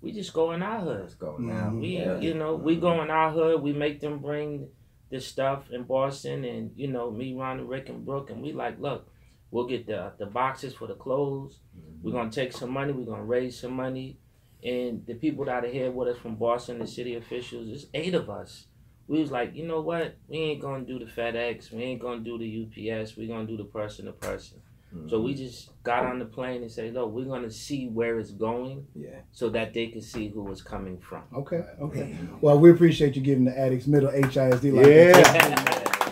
we 0.02 0.12
just 0.12 0.34
go 0.34 0.52
in 0.52 0.62
our 0.62 0.80
hood. 0.80 1.00
Let's 1.00 1.14
go 1.14 1.38
now. 1.38 1.74
We 1.74 1.96
Yeah. 1.96 2.20
you 2.20 2.34
know 2.34 2.54
we 2.56 2.76
go 2.76 3.00
in 3.02 3.10
our 3.10 3.30
hood. 3.32 3.62
We 3.62 3.72
make 3.72 4.00
them 4.00 4.18
bring 4.18 4.68
the 5.08 5.20
stuff 5.20 5.70
in 5.70 5.84
Boston, 5.84 6.44
and 6.44 6.72
you 6.76 6.88
know 6.88 7.10
me, 7.10 7.32
Ron, 7.34 7.60
and 7.60 7.68
Rick, 7.68 7.88
and 7.88 8.04
Brooke, 8.04 8.28
and 8.30 8.42
we 8.42 8.52
like 8.52 8.78
look. 8.78 9.10
We'll 9.50 9.66
get 9.66 9.86
the 9.86 10.12
the 10.18 10.26
boxes 10.26 10.74
for 10.74 10.86
the 10.86 10.96
clothes. 10.96 11.60
We're 12.02 12.12
gonna 12.12 12.30
take 12.30 12.52
some 12.52 12.72
money. 12.72 12.92
We're 12.92 13.06
gonna 13.06 13.24
raise 13.24 13.58
some 13.58 13.72
money, 13.72 14.18
and 14.62 15.06
the 15.06 15.14
people 15.14 15.44
that 15.44 15.64
are 15.64 15.68
here 15.68 15.90
with 15.90 16.08
us 16.08 16.18
from 16.18 16.36
Boston, 16.36 16.78
the 16.78 16.86
city 16.86 17.14
officials, 17.14 17.68
it's 17.68 17.86
eight 17.94 18.14
of 18.14 18.30
us. 18.30 18.66
We 19.08 19.20
was 19.20 19.30
like, 19.30 19.54
you 19.54 19.66
know 19.66 19.80
what? 19.80 20.16
We 20.28 20.38
ain't 20.38 20.60
gonna 20.60 20.84
do 20.84 20.98
the 20.98 21.04
FedEx. 21.04 21.72
We 21.72 21.82
ain't 21.82 22.00
gonna 22.00 22.20
do 22.20 22.38
the 22.38 22.66
UPS. 22.66 23.16
We're 23.16 23.28
gonna 23.28 23.46
do 23.46 23.56
the 23.56 23.64
person 23.64 24.06
to 24.06 24.12
person. 24.12 24.60
So 25.08 25.20
we 25.20 25.34
mm-hmm. 25.34 25.44
just 25.44 25.82
got 25.82 26.06
on 26.06 26.18
the 26.18 26.24
plane 26.24 26.62
and 26.62 26.70
say, 26.70 26.90
look, 26.90 27.10
we're 27.10 27.24
gonna 27.24 27.50
see 27.50 27.88
where 27.88 28.18
it's 28.18 28.30
going, 28.30 28.86
yeah. 28.94 29.20
so 29.30 29.50
that 29.50 29.74
they 29.74 29.88
can 29.88 30.00
see 30.00 30.28
who 30.28 30.50
it's 30.50 30.62
coming 30.62 30.98
from. 30.98 31.22
Okay, 31.34 31.62
okay. 31.80 32.16
Well, 32.40 32.58
we 32.58 32.70
appreciate 32.70 33.14
you 33.14 33.22
giving 33.22 33.44
the 33.44 33.56
addicts 33.58 33.86
middle 33.86 34.10
HISD. 34.10 34.72
Like 34.72 34.86
Yeah. 34.86 36.02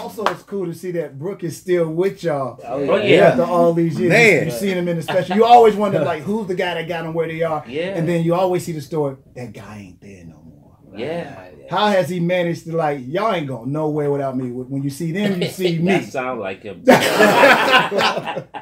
that. 0.00 0.04
Also, 0.04 0.24
it's 0.32 0.42
cool 0.42 0.66
to 0.66 0.74
see 0.74 0.90
that 0.92 1.18
Brooke 1.18 1.44
is 1.44 1.56
still 1.56 1.88
with 1.90 2.22
y'all. 2.24 2.60
Oh, 2.66 2.96
yeah. 2.96 3.28
After 3.28 3.42
all 3.44 3.72
these 3.74 3.98
years, 3.98 4.10
Man. 4.10 4.44
you've 4.46 4.54
seen 4.54 4.76
him 4.78 4.88
in 4.88 4.96
the 4.96 5.02
special. 5.02 5.36
You 5.36 5.44
always 5.44 5.74
wonder, 5.74 6.00
like, 6.04 6.22
who's 6.22 6.46
the 6.48 6.54
guy 6.54 6.74
that 6.74 6.88
got 6.88 7.04
them 7.04 7.14
where 7.14 7.28
they 7.28 7.42
are? 7.42 7.64
Yeah. 7.68 7.96
And 7.96 8.08
then 8.08 8.24
you 8.24 8.34
always 8.34 8.64
see 8.64 8.72
the 8.72 8.80
story, 8.80 9.16
that 9.34 9.52
guy 9.52 9.78
ain't 9.78 10.00
there 10.00 10.24
no 10.24 10.42
more. 10.42 10.76
Yeah. 10.96 11.48
How 11.70 11.86
has 11.86 12.08
he 12.08 12.18
managed 12.18 12.64
to, 12.64 12.76
like, 12.76 12.98
y'all 13.06 13.32
ain't 13.32 13.46
going 13.46 13.70
nowhere 13.70 14.10
without 14.10 14.36
me? 14.36 14.50
When 14.50 14.82
you 14.82 14.90
see 14.90 15.12
them, 15.12 15.40
you 15.40 15.48
see 15.48 15.78
me. 15.82 15.84
that 15.92 16.04
sound 16.04 16.40
like 16.40 16.62
him. 16.64 16.82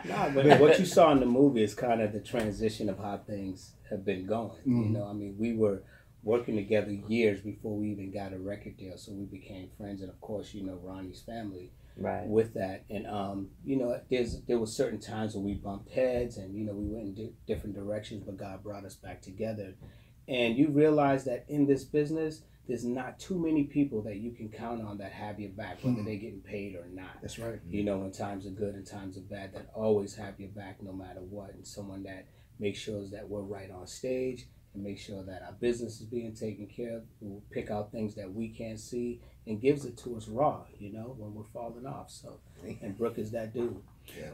Nah, 0.05 0.31
but 0.31 0.61
what 0.61 0.79
you 0.79 0.85
saw 0.87 1.13
in 1.13 1.21
the 1.21 1.27
movie 1.27 1.63
is 1.63 1.75
kind 1.75 2.01
of 2.01 2.13
the 2.13 2.21
transition 2.21 2.89
of 2.89 2.99
how 2.99 3.21
things 3.27 3.73
have 3.91 4.05
been 4.05 4.27
going. 4.27 4.53
You 4.65 4.75
Mhm. 4.75 4.91
know, 4.93 5.05
I 5.07 5.13
mean, 5.13 5.37
we 5.39 5.55
were 5.57 5.83
working 6.23 6.57
together 6.57 6.91
years 7.09 7.41
before 7.41 7.77
we 7.77 7.91
even 7.91 8.11
got 8.13 8.33
a 8.33 8.39
record 8.39 8.77
deal, 8.77 8.97
so 8.99 9.13
we 9.13 9.25
became 9.25 9.69
friends, 9.77 10.01
and 10.01 10.11
of 10.11 10.21
course, 10.21 10.53
you 10.55 10.63
know, 10.65 10.79
Ronnie's 10.83 11.21
family 11.21 11.71
right. 11.97 12.27
with 12.27 12.55
that. 12.55 12.85
And 12.91 13.07
um, 13.07 13.49
you 13.65 13.77
know, 13.77 14.01
there's 14.11 14.41
there 14.43 14.59
were 14.59 14.67
certain 14.67 15.01
times 15.01 15.35
when 15.35 15.45
we 15.45 15.55
bumped 15.55 15.91
heads, 15.91 16.37
and 16.37 16.55
you 16.57 16.65
know, 16.65 16.73
we 16.75 16.87
went 16.87 17.07
in 17.07 17.15
di- 17.15 17.33
different 17.47 17.75
directions, 17.77 18.25
but 18.25 18.37
God 18.37 18.63
brought 18.63 18.85
us 18.85 18.95
back 18.97 19.23
together. 19.23 19.75
And 20.27 20.59
you 20.59 20.69
realize 20.69 21.25
that 21.25 21.47
in 21.49 21.67
this 21.67 21.85
business, 21.85 22.43
there's 22.67 22.85
not 22.85 23.19
too 23.19 23.39
many 23.39 23.65
people 23.65 24.03
that 24.03 24.17
you 24.17 24.33
can 24.33 24.51
count 24.51 24.83
on 24.83 24.99
that 24.99 25.11
have 25.13 25.41
your 25.41 25.49
back, 25.51 25.79
whether 25.83 25.97
Hmm. 26.01 26.05
they're 26.05 26.17
getting 26.17 26.43
paid 26.43 26.75
or 26.75 26.87
not 26.93 27.23
That's 27.23 27.39
right. 27.39 27.59
you 27.71 27.83
know, 27.83 27.97
when 28.01 28.11
times 28.13 28.45
are 28.47 28.51
good 28.51 28.75
and 28.75 28.87
times 28.87 29.17
are 29.17 29.23
bad, 29.23 29.55
that 29.55 29.71
always 29.75 30.15
have 30.17 30.39
your 30.39 30.51
back 30.51 30.83
no 30.83 30.93
matter 30.93 31.21
what, 31.21 31.55
and 31.55 31.67
someone 31.67 32.03
that 32.03 32.27
makes 32.59 32.79
sure 32.79 33.07
that 33.07 33.27
we're 33.27 33.41
right 33.41 33.71
on 33.71 33.87
stage 33.87 34.49
and 34.79 34.87
make 34.87 34.99
sure 34.99 35.23
that 35.25 35.43
our 35.43 35.53
business 35.53 36.01
is 36.01 36.07
being 36.07 36.33
taken 36.35 36.67
care 36.67 36.99
of, 36.99 37.03
who 37.21 37.27
will 37.27 37.43
pick 37.51 37.71
out 37.71 37.91
things 37.91 38.15
that 38.15 38.33
we 38.33 38.49
can't 38.49 38.79
see 38.79 39.21
and 39.47 39.61
gives 39.61 39.85
it 39.85 39.97
to 39.99 40.17
us 40.17 40.29
raw, 40.29 40.61
you 40.79 40.93
know, 40.93 41.15
when 41.19 41.35
we're 41.35 41.43
falling 41.53 41.85
off. 41.85 42.11
So, 42.11 42.39
and 42.81 42.97
Brooke 42.97 43.19
is 43.19 43.33
that 43.33 43.53
dude. 43.53 43.77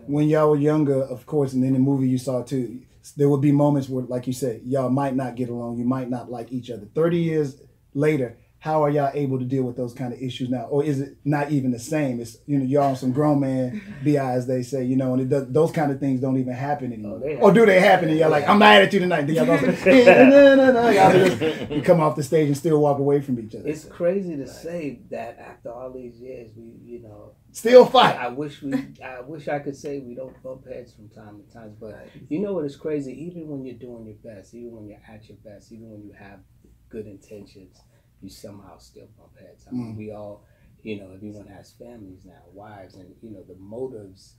When 0.06 0.28
y'all 0.28 0.50
were 0.50 0.56
younger, 0.56 1.02
of 1.02 1.24
course, 1.24 1.54
and 1.54 1.64
in 1.64 1.72
the 1.72 1.78
movie 1.78 2.08
you 2.08 2.18
saw 2.18 2.42
too, 2.42 2.82
there 3.16 3.28
would 3.28 3.40
be 3.40 3.52
moments 3.52 3.88
where, 3.88 4.04
like 4.04 4.26
you 4.26 4.32
said, 4.32 4.60
y'all 4.64 4.90
might 4.90 5.16
not 5.16 5.34
get 5.34 5.48
along. 5.48 5.78
You 5.78 5.84
might 5.84 6.10
not 6.10 6.30
like 6.30 6.52
each 6.52 6.70
other. 6.70 6.86
30 6.94 7.18
years 7.18 7.60
later, 7.94 8.36
how 8.64 8.82
are 8.82 8.90
y'all 8.90 9.10
able 9.14 9.38
to 9.38 9.44
deal 9.44 9.62
with 9.62 9.76
those 9.76 9.92
kind 9.92 10.12
of 10.12 10.20
issues 10.20 10.48
now? 10.48 10.62
Or 10.64 10.82
is 10.82 10.98
it 11.00 11.16
not 11.24 11.50
even 11.50 11.70
the 11.70 11.78
same? 11.78 12.18
It's, 12.20 12.38
you 12.46 12.58
know, 12.58 12.64
y'all 12.64 12.96
some 12.96 13.12
grown 13.12 13.40
man 13.40 13.82
BI, 14.04 14.16
as 14.16 14.46
they 14.46 14.62
say, 14.62 14.84
you 14.84 14.96
know, 14.96 15.12
and 15.12 15.20
it 15.22 15.28
does, 15.28 15.48
those 15.48 15.70
kind 15.70 15.92
of 15.92 16.00
things 16.00 16.20
don't 16.20 16.38
even 16.38 16.54
happen 16.54 16.92
anymore. 16.92 17.20
Oh, 17.22 17.48
or 17.48 17.52
do 17.52 17.66
they 17.66 17.80
happen? 17.80 17.94
happen. 17.94 18.08
And 18.10 18.18
y'all 18.18 18.30
like, 18.30 18.48
I'm 18.48 18.58
mad 18.58 18.82
at 18.82 18.92
you 18.92 19.00
tonight. 19.00 19.26
Then 19.26 19.36
y'all 19.36 19.46
go 19.46 19.58
say, 19.58 20.06
"Eh, 20.06 20.24
no, 20.24 20.56
no, 20.56 20.72
no." 20.72 20.88
Y'all 20.88 21.12
just 21.12 21.70
you 21.70 21.82
come 21.82 22.00
off 22.00 22.16
the 22.16 22.22
stage 22.22 22.46
and 22.46 22.56
still 22.56 22.80
walk 22.80 22.98
away 22.98 23.20
from 23.20 23.38
each 23.38 23.54
other. 23.54 23.68
It's 23.68 23.84
crazy 23.84 24.36
to 24.36 24.46
say 24.46 25.00
that 25.10 25.38
after 25.38 25.70
all 25.70 25.92
these 25.92 26.16
years, 26.16 26.50
we, 26.56 26.72
you 26.84 27.02
know, 27.02 27.32
still 27.52 27.86
fight. 27.86 28.16
I 28.16 28.28
wish 28.28 28.62
we, 28.62 28.74
I 29.04 29.20
wish 29.20 29.48
I 29.48 29.58
could 29.58 29.76
say 29.76 30.00
we 30.00 30.14
don't 30.14 30.40
bump 30.42 30.66
heads 30.66 30.94
from 30.94 31.08
time 31.10 31.42
to 31.42 31.52
time, 31.52 31.76
but 31.80 32.08
you 32.28 32.40
know 32.40 32.54
what 32.54 32.64
is 32.64 32.76
crazy? 32.76 33.12
Even 33.26 33.48
when 33.48 33.64
you're 33.64 33.78
doing 33.78 34.06
your 34.06 34.34
best, 34.34 34.54
even 34.54 34.72
when 34.72 34.88
you're 34.88 35.02
at 35.08 35.28
your 35.28 35.38
best, 35.44 35.72
even 35.72 35.90
when 35.90 36.02
you 36.02 36.12
have 36.18 36.40
good 36.88 37.06
intentions, 37.06 37.78
you 38.24 38.30
somehow 38.30 38.78
still 38.78 39.08
bump 39.18 39.38
heads. 39.38 39.66
I 39.68 39.72
mean, 39.72 39.94
Mm. 39.94 39.96
we 39.98 40.10
all, 40.10 40.44
you 40.82 40.98
know, 40.98 41.10
everyone 41.12 41.46
has 41.46 41.72
families 41.72 42.24
now, 42.24 42.42
wives, 42.52 42.94
and 42.94 43.14
you 43.22 43.30
know 43.30 43.42
the 43.42 43.54
motives 43.56 44.36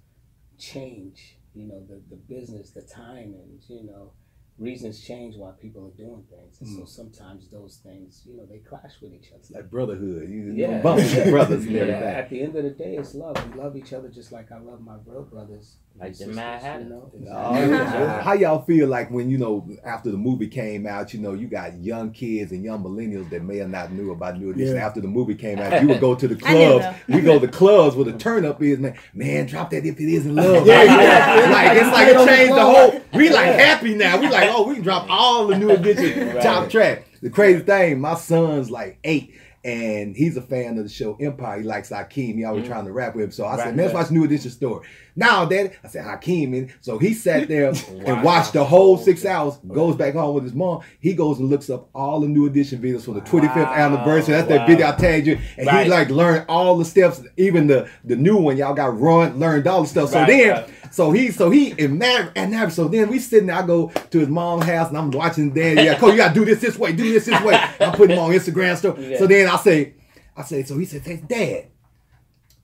change. 0.57 1.37
You 1.53 1.67
know, 1.67 1.79
the 1.87 2.01
the 2.09 2.17
business, 2.17 2.71
the 2.71 2.81
timings, 2.81 3.69
you 3.69 3.83
know, 3.83 4.11
reasons 4.57 5.01
change 5.01 5.37
why 5.37 5.51
people 5.51 5.85
are 5.87 5.97
doing 6.05 6.23
things, 6.29 6.59
and 6.59 6.69
so 6.69 6.85
sometimes 6.85 7.49
those 7.49 7.77
things, 7.77 8.23
you 8.25 8.35
know, 8.35 8.45
they 8.45 8.57
clash 8.59 8.93
with 9.01 9.13
each 9.13 9.29
other. 9.29 9.39
It's 9.39 9.51
like 9.51 9.69
brotherhood. 9.69 10.29
You 10.29 10.53
Yeah. 10.53 10.81
bump 10.81 11.01
brothers 11.29 11.65
Yeah, 11.79 11.83
at 12.21 12.29
the 12.29 12.41
end 12.41 12.55
of 12.55 12.63
the 12.63 12.71
day, 12.71 12.97
it's 12.97 13.15
love. 13.15 13.35
We 13.53 13.59
love 13.61 13.75
each 13.77 13.93
other 13.93 14.09
just 14.09 14.31
like 14.31 14.51
I 14.51 14.59
love 14.59 14.81
my 14.81 14.97
real 15.05 15.23
brothers. 15.23 15.77
Like 15.97 16.11
the 16.11 16.15
sisters, 16.17 16.35
Mad 16.35 16.61
Hatter. 16.61 16.83
You 16.83 16.89
know? 16.89 17.11
Yeah. 17.55 18.21
How 18.21 18.33
y'all 18.33 18.61
feel 18.63 18.87
like 18.89 19.09
when 19.11 19.29
you 19.29 19.37
know 19.37 19.65
after 19.85 20.11
the 20.11 20.17
movie 20.17 20.47
came 20.47 20.85
out, 20.85 21.13
you 21.13 21.21
know 21.21 21.33
you 21.33 21.47
got 21.47 21.81
young 21.81 22.11
kids 22.11 22.51
and 22.51 22.63
young 22.65 22.83
millennials 22.83 23.29
that 23.29 23.43
may 23.43 23.57
have 23.57 23.69
not 23.69 23.93
knew 23.93 24.11
about 24.11 24.37
New 24.37 24.51
Edition. 24.51 24.75
Yeah. 24.75 24.85
After 24.85 24.99
the 24.99 25.07
movie 25.07 25.35
came 25.35 25.57
out, 25.57 25.81
you 25.81 25.87
would 25.87 26.01
go 26.01 26.13
to 26.13 26.27
the 26.27 26.35
clubs. 26.35 26.85
We 27.07 27.21
go 27.21 27.39
to 27.39 27.47
the 27.47 27.51
clubs 27.51 27.95
where 27.95 28.03
the 28.05 28.17
turn 28.17 28.45
up 28.45 28.61
is, 28.61 28.77
man. 28.79 28.97
Man, 29.13 29.45
drop 29.45 29.69
that 29.69 29.85
if 29.85 29.97
it 29.99 30.09
isn't 30.13 30.35
love. 30.35 30.67
Yeah, 30.67 30.83
yeah. 30.83 31.49
like 31.49 31.77
it's 31.77 31.91
like 31.91 32.07
Get 32.07 32.17
on 32.17 32.27
it 32.27 32.31
changed 32.35 32.53
the 32.55 32.61
whole. 32.65 33.01
We 33.13 33.29
like 33.29 33.53
happy 33.55 33.95
now. 33.95 34.19
We 34.19 34.27
like 34.29 34.49
oh 34.51 34.67
we 34.67 34.75
can 34.75 34.83
drop 34.83 35.05
all 35.09 35.47
the 35.47 35.57
New 35.57 35.69
Edition 35.69 36.27
Right. 36.35 36.43
top 36.43 36.69
track. 36.69 37.05
The 37.21 37.29
crazy 37.29 37.61
thing, 37.61 38.01
my 38.01 38.15
son's 38.15 38.69
like 38.69 38.99
eight. 39.05 39.33
And 39.65 40.15
he's 40.15 40.38
a 40.38 40.41
fan 40.43 40.77
of 40.77 40.84
the 40.84 40.89
show 40.89 41.17
Empire. 41.19 41.57
He 41.60 41.63
likes 41.65 41.89
Hakeem. 41.89 42.38
He 42.38 42.45
always 42.45 42.65
Mhm. 42.65 42.67
trying 42.67 42.86
to 42.86 42.91
rap 42.91 43.15
with 43.15 43.24
him. 43.25 43.31
So 43.31 43.45
I 43.48 43.57
said, 43.57 43.75
man, 43.75 43.77
let's 43.86 43.93
right. 43.95 44.03
watch 44.03 44.12
New 44.12 44.24
Edition 44.24 44.51
story. 44.51 44.86
Now, 45.15 45.45
Daddy, 45.45 45.69
I 45.84 45.88
said 45.88 46.03
Hakeem. 46.03 46.53
And 46.53 46.67
so 46.81 47.00
he 47.00 47.13
sat 47.15 47.48
there 47.48 47.69
and 47.69 48.03
Wow. 48.03 48.24
watched 48.24 48.53
the 48.53 48.63
whole 48.63 48.95
six 48.98 49.25
hours. 49.25 49.55
Goes 49.67 49.95
back 49.95 50.13
home 50.13 50.36
with 50.36 50.43
his 50.43 50.53
mom. 50.53 50.81
He 51.00 51.13
goes 51.13 51.39
and 51.39 51.50
looks 51.50 51.69
up 51.72 51.89
all 51.95 52.19
the 52.19 52.27
New 52.27 52.45
Edition 52.45 52.79
videos 52.79 53.05
from 53.05 53.15
the 53.15 53.22
25th 53.22 53.55
Wow, 53.69 53.74
anniversary. 53.74 54.36
That's 54.36 54.48
that 54.50 54.67
video 54.67 54.88
I 54.88 54.91
tagged 54.91 55.25
you. 55.25 55.39
And 55.57 55.65
Right. 55.65 55.86
he 55.86 55.89
like 55.89 56.10
learned 56.12 56.45
all 56.48 56.77
the 56.77 56.86
steps, 56.86 57.22
even 57.38 57.65
the 57.65 57.88
the 58.03 58.15
new 58.15 58.38
one. 58.38 58.57
Y'all 58.57 58.75
got 58.75 59.00
run, 59.01 59.39
learned 59.39 59.65
all 59.67 59.81
the 59.81 59.88
stuff. 59.88 60.12
So 60.12 60.19
Right, 60.19 60.27
then, 60.27 60.50
right. 60.51 60.69
so 60.91 61.12
he, 61.12 61.31
so 61.31 61.50
he, 61.50 61.74
and 61.79 61.98
now, 61.98 62.29
and 62.36 62.51
now, 62.51 62.67
so 62.69 62.88
then 62.88 63.10
we 63.10 63.17
sitting 63.17 63.48
there. 63.48 63.55
I 63.55 63.65
go 63.65 63.91
to 64.12 64.19
his 64.19 64.27
mom's 64.29 64.65
house 64.65 64.89
and 64.89 64.98
I'm 64.98 65.10
watching 65.10 65.50
Daddy. 65.51 65.81
Yeah, 65.81 65.98
Cole, 65.98 66.12
you 66.12 66.17
gotta 66.17 66.36
do 66.36 66.45
this 66.45 66.60
this 66.62 66.77
way, 66.77 66.91
do 66.91 67.12
this 67.12 67.25
this 67.25 67.41
way. 67.41 67.55
I 67.79 67.95
put 67.95 68.12
him 68.12 68.19
on 68.19 68.31
Instagram 68.31 68.75
stuff. 68.77 68.98
Yeah. 69.00 69.17
So 69.17 69.25
then 69.27 69.48
I 69.48 69.54
say, 69.57 69.95
I 70.35 70.43
say, 70.43 70.63
so 70.63 70.77
he 70.77 70.85
said, 70.85 71.01
hey, 71.01 71.17
Dad, 71.17 71.67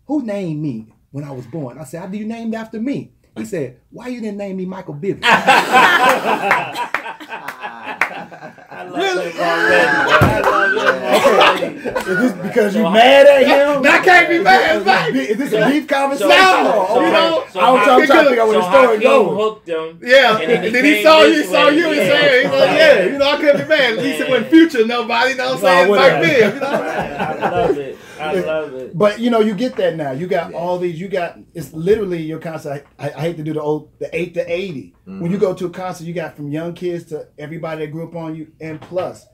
who 0.05 0.24
named 0.24 0.62
me 0.62 0.93
when 1.12 1.24
I 1.24 1.31
was 1.31 1.45
born? 1.48 1.77
I 1.77 1.83
said, 1.83 2.01
how 2.01 2.07
do 2.07 2.17
you 2.17 2.25
named 2.25 2.55
after 2.55 2.79
me? 2.79 3.12
He 3.38 3.45
said, 3.45 3.79
why 3.89 4.10
you 4.10 4.19
didn't 4.19 4.38
name 4.38 4.57
me 4.57 4.65
Michael 4.65 4.95
Bivins? 4.95 5.21
I 5.24 6.89
love 8.83 9.25
him 9.25 9.39
already. 9.39 9.88
I 9.88 10.41
love 10.41 11.62
him 11.62 11.71
already. 11.71 11.80
Is 11.98 12.05
this 12.05 12.31
because 12.33 12.75
you 12.75 12.83
So- 12.83 12.89
mad 12.89 13.27
at 13.27 13.48
him? 13.48 13.86
I 13.91 14.00
can't 14.00 14.29
be 14.29 14.39
mad, 14.39 14.77
Is 14.77 14.83
this, 14.86 15.29
is 15.29 15.38
this 15.38 15.53
a 15.53 15.69
beef 15.69 15.88
conversation? 15.88 16.29
No, 16.29 16.88
Or- 16.89 17.03
you 17.03 17.12
know, 17.12 17.43
I 17.50 17.53
don't 17.53 17.79
I'm 17.79 17.86
trying 17.86 18.07
to 18.07 18.29
figure 18.29 18.41
out 18.41 18.48
where 18.48 18.57
the 18.57 18.69
story 18.71 18.88
Hakeem 18.98 19.01
going. 19.01 19.36
hooked 19.38 19.67
him. 19.69 20.00
Yeah, 20.03 20.38
And 20.39 20.51
and 20.51 20.63
then 20.65 20.74
then, 20.74 20.86
he 20.86 20.95
he 20.98 21.03
saw 21.03 21.19
this 21.21 21.38
you, 21.38 21.43
saw 21.51 21.67
you, 21.69 21.88
and 21.88 21.95
Yeah. 21.98 22.07
said, 22.07 22.41
he's 22.43 22.51
like, 22.51 22.77
yeah, 22.77 23.03
you 23.05 23.17
know, 23.17 23.29
I 23.31 23.38
couldn't 23.38 23.62
be 23.62 23.67
mad. 23.67 23.91
At 23.93 23.98
least 24.00 24.19
it 24.21 24.25
Yeah. 24.27 24.29
wasn't 24.31 24.50
future 24.50 24.86
nobody, 24.86 25.31
you 25.31 25.38
know 25.38 25.45
what 25.45 25.53
I'm 25.55 25.60
saying? 25.62 25.89
whatever. 25.89 26.21
Like 26.21 26.31
Biv, 26.31 26.53
you 26.53 26.60
know? 26.60 26.67
I 27.41 27.50
love 27.50 27.77
it. 27.77 27.98
I 28.19 28.33
love 28.33 28.74
it. 28.75 28.98
But 28.98 29.19
you 29.19 29.29
know, 29.29 29.39
you 29.39 29.55
get 29.55 29.75
that 29.77 29.95
now. 29.95 30.12
You 30.12 30.27
got 30.27 30.53
all 30.53 30.77
these. 30.77 31.00
You 31.00 31.07
got 31.07 31.39
it's 31.53 31.74
literally 31.74 32.21
your 32.21 32.39
concert. 32.39 32.86
I, 33.00 33.07
I 33.10 33.21
hate 33.21 33.38
to 33.38 33.43
do 33.43 33.53
the 33.53 33.62
old 33.62 33.89
the 34.00 34.15
eight 34.15 34.33
to 34.36 34.41
80 34.51 34.93
When 35.05 35.24
you 35.24 35.29
mm-hmm. 35.29 35.38
go 35.38 35.53
to 35.55 35.65
a 35.65 35.69
concert, 35.69 36.03
you 36.05 36.13
got 36.13 36.36
from 36.36 36.50
young 36.50 36.74
kids 36.74 37.05
to 37.05 37.27
everybody 37.39 37.83
that 37.86 37.91
grew 37.91 38.07
up 38.07 38.15
on 38.15 38.36
you, 38.36 38.51
and 38.62 38.79
plus, 38.79 39.25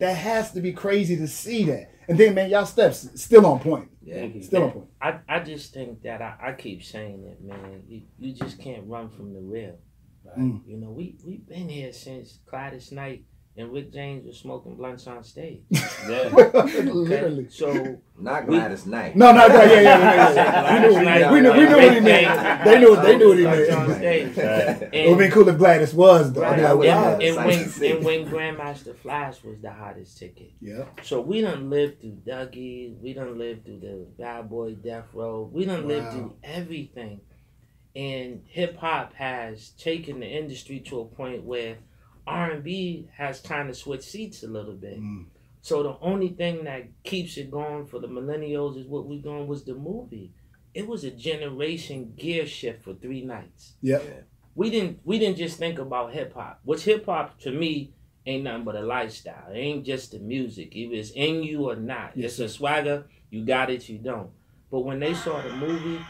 that 0.00 0.14
has 0.16 0.52
to 0.52 0.60
be 0.60 0.72
crazy 0.72 1.16
to 1.16 1.28
see 1.28 1.64
that. 1.64 1.90
And 2.10 2.18
then, 2.18 2.34
man, 2.34 2.50
y'all 2.50 2.66
steps 2.66 3.08
still 3.14 3.46
on 3.46 3.60
point. 3.60 3.88
Yeah. 4.02 4.26
Still 4.40 4.64
on 4.64 4.70
point. 4.72 4.86
I, 5.00 5.20
I 5.28 5.38
just 5.38 5.72
think 5.72 6.02
that 6.02 6.20
I, 6.20 6.48
I 6.48 6.52
keep 6.54 6.82
saying 6.82 7.24
it, 7.24 7.40
man. 7.40 7.84
You, 7.86 8.02
you 8.18 8.34
just 8.34 8.58
can't 8.58 8.82
run 8.88 9.10
from 9.10 9.32
the 9.32 9.38
real. 9.38 9.78
Mm. 10.36 10.60
You 10.66 10.76
know, 10.78 10.90
we 10.90 11.16
we've 11.24 11.46
been 11.46 11.68
here 11.68 11.92
since 11.92 12.40
Gladys 12.50 12.90
Knight 12.90 13.22
and 13.60 13.72
Rick 13.72 13.92
James 13.92 14.26
was 14.26 14.38
smoking 14.38 14.76
blunts 14.76 15.06
on 15.06 15.22
stage. 15.22 15.60
Yeah. 16.08 16.28
Literally. 16.32 17.48
So 17.50 17.98
Not 18.18 18.46
We- 18.46 18.56
Gladys 18.56 18.86
Knight. 18.86 19.14
No, 19.16 19.32
not 19.32 19.50
no, 19.50 19.62
yeah, 19.62 19.80
yeah, 19.80 19.98
yeah, 19.98 20.32
yeah. 20.32 21.30
We 21.32 21.40
knew, 21.40 21.52
we 21.52 21.52
knew, 21.52 21.52
we 21.52 21.68
knew 21.68 21.76
what 21.76 21.94
he 21.94 22.00
meant. 22.00 22.64
They 22.64 22.78
knew, 22.80 22.96
they 22.96 23.16
knew 23.18 23.28
what 23.28 23.38
he 23.38 23.44
meant. 23.44 23.96
stage. 23.96 24.38
It 24.38 24.92
would 24.92 25.08
have 25.10 25.18
been 25.18 25.30
cool 25.30 25.48
if 25.48 25.58
Gladys 25.58 25.94
was 25.94 26.32
though. 26.32 26.42
I'd 26.44 26.60
Right. 26.62 26.72
like, 26.72 26.84
Yeah. 26.86 27.02
wow. 27.02 27.12
And, 27.14 27.22
and 27.22 27.36
when 27.36 27.90
and 27.92 28.04
when 28.04 28.26
Grandmaster 28.26 28.96
Flash 28.96 29.42
was 29.44 29.60
the 29.60 29.70
hottest 29.70 30.18
ticket. 30.18 30.52
Yeah. 30.60 30.84
So 31.02 31.20
we 31.20 31.42
done 31.42 31.68
lived 31.70 32.00
through 32.00 32.18
Dougie, 32.26 32.98
we 33.00 33.12
done 33.12 33.36
lived 33.38 33.66
through 33.66 33.80
the 33.80 34.06
Bad 34.18 34.48
Boy 34.48 34.72
Death 34.74 35.06
Row, 35.12 35.48
we 35.52 35.66
done 35.66 35.86
lived 35.86 36.06
Wow. 36.06 36.12
through 36.12 36.34
everything. 36.42 37.20
And 37.94 38.42
hip 38.46 38.76
hop 38.76 39.14
has 39.14 39.70
taken 39.70 40.20
the 40.20 40.26
industry 40.26 40.78
to 40.86 41.00
a 41.00 41.04
point 41.04 41.42
where 41.44 41.76
R 42.30 42.50
and 42.52 42.64
B 42.64 43.08
has 43.16 43.40
kind 43.40 43.68
of 43.68 43.76
switched 43.76 44.04
seats 44.04 44.42
a 44.42 44.48
little 44.48 44.74
bit. 44.74 45.00
Mm. 45.00 45.26
So 45.62 45.82
the 45.82 45.96
only 46.00 46.28
thing 46.28 46.64
that 46.64 46.84
keeps 47.02 47.36
it 47.36 47.50
going 47.50 47.86
for 47.86 47.98
the 47.98 48.06
millennials 48.06 48.78
is 48.78 48.86
what 48.86 49.06
we're 49.06 49.20
doing 49.20 49.46
was 49.46 49.64
the 49.64 49.74
movie. 49.74 50.32
It 50.72 50.86
was 50.86 51.04
a 51.04 51.10
generation 51.10 52.14
gear 52.16 52.46
shift 52.46 52.84
for 52.84 52.94
three 52.94 53.22
nights. 53.24 53.74
Yep. 53.82 54.26
We 54.54 54.70
didn't 54.70 55.00
we 55.04 55.18
didn't 55.18 55.36
just 55.36 55.58
think 55.58 55.78
about 55.78 56.12
hip 56.12 56.34
hop. 56.34 56.60
What's 56.64 56.84
hip 56.84 57.06
hop 57.06 57.38
to 57.40 57.50
me 57.50 57.92
ain't 58.26 58.44
nothing 58.44 58.64
but 58.64 58.76
a 58.76 58.80
lifestyle. 58.80 59.50
It 59.52 59.58
ain't 59.58 59.84
just 59.84 60.12
the 60.12 60.18
music. 60.20 60.68
If 60.72 60.92
it's 60.92 61.10
in 61.10 61.42
you 61.42 61.68
or 61.68 61.76
not. 61.76 62.12
Yes, 62.14 62.38
it's 62.38 62.40
a 62.40 62.48
swagger, 62.48 63.06
you 63.30 63.44
got 63.44 63.70
it, 63.70 63.88
you 63.88 63.98
don't. 63.98 64.30
But 64.70 64.80
when 64.80 65.00
they 65.00 65.14
saw 65.14 65.42
the 65.42 65.52
movie, 65.56 66.00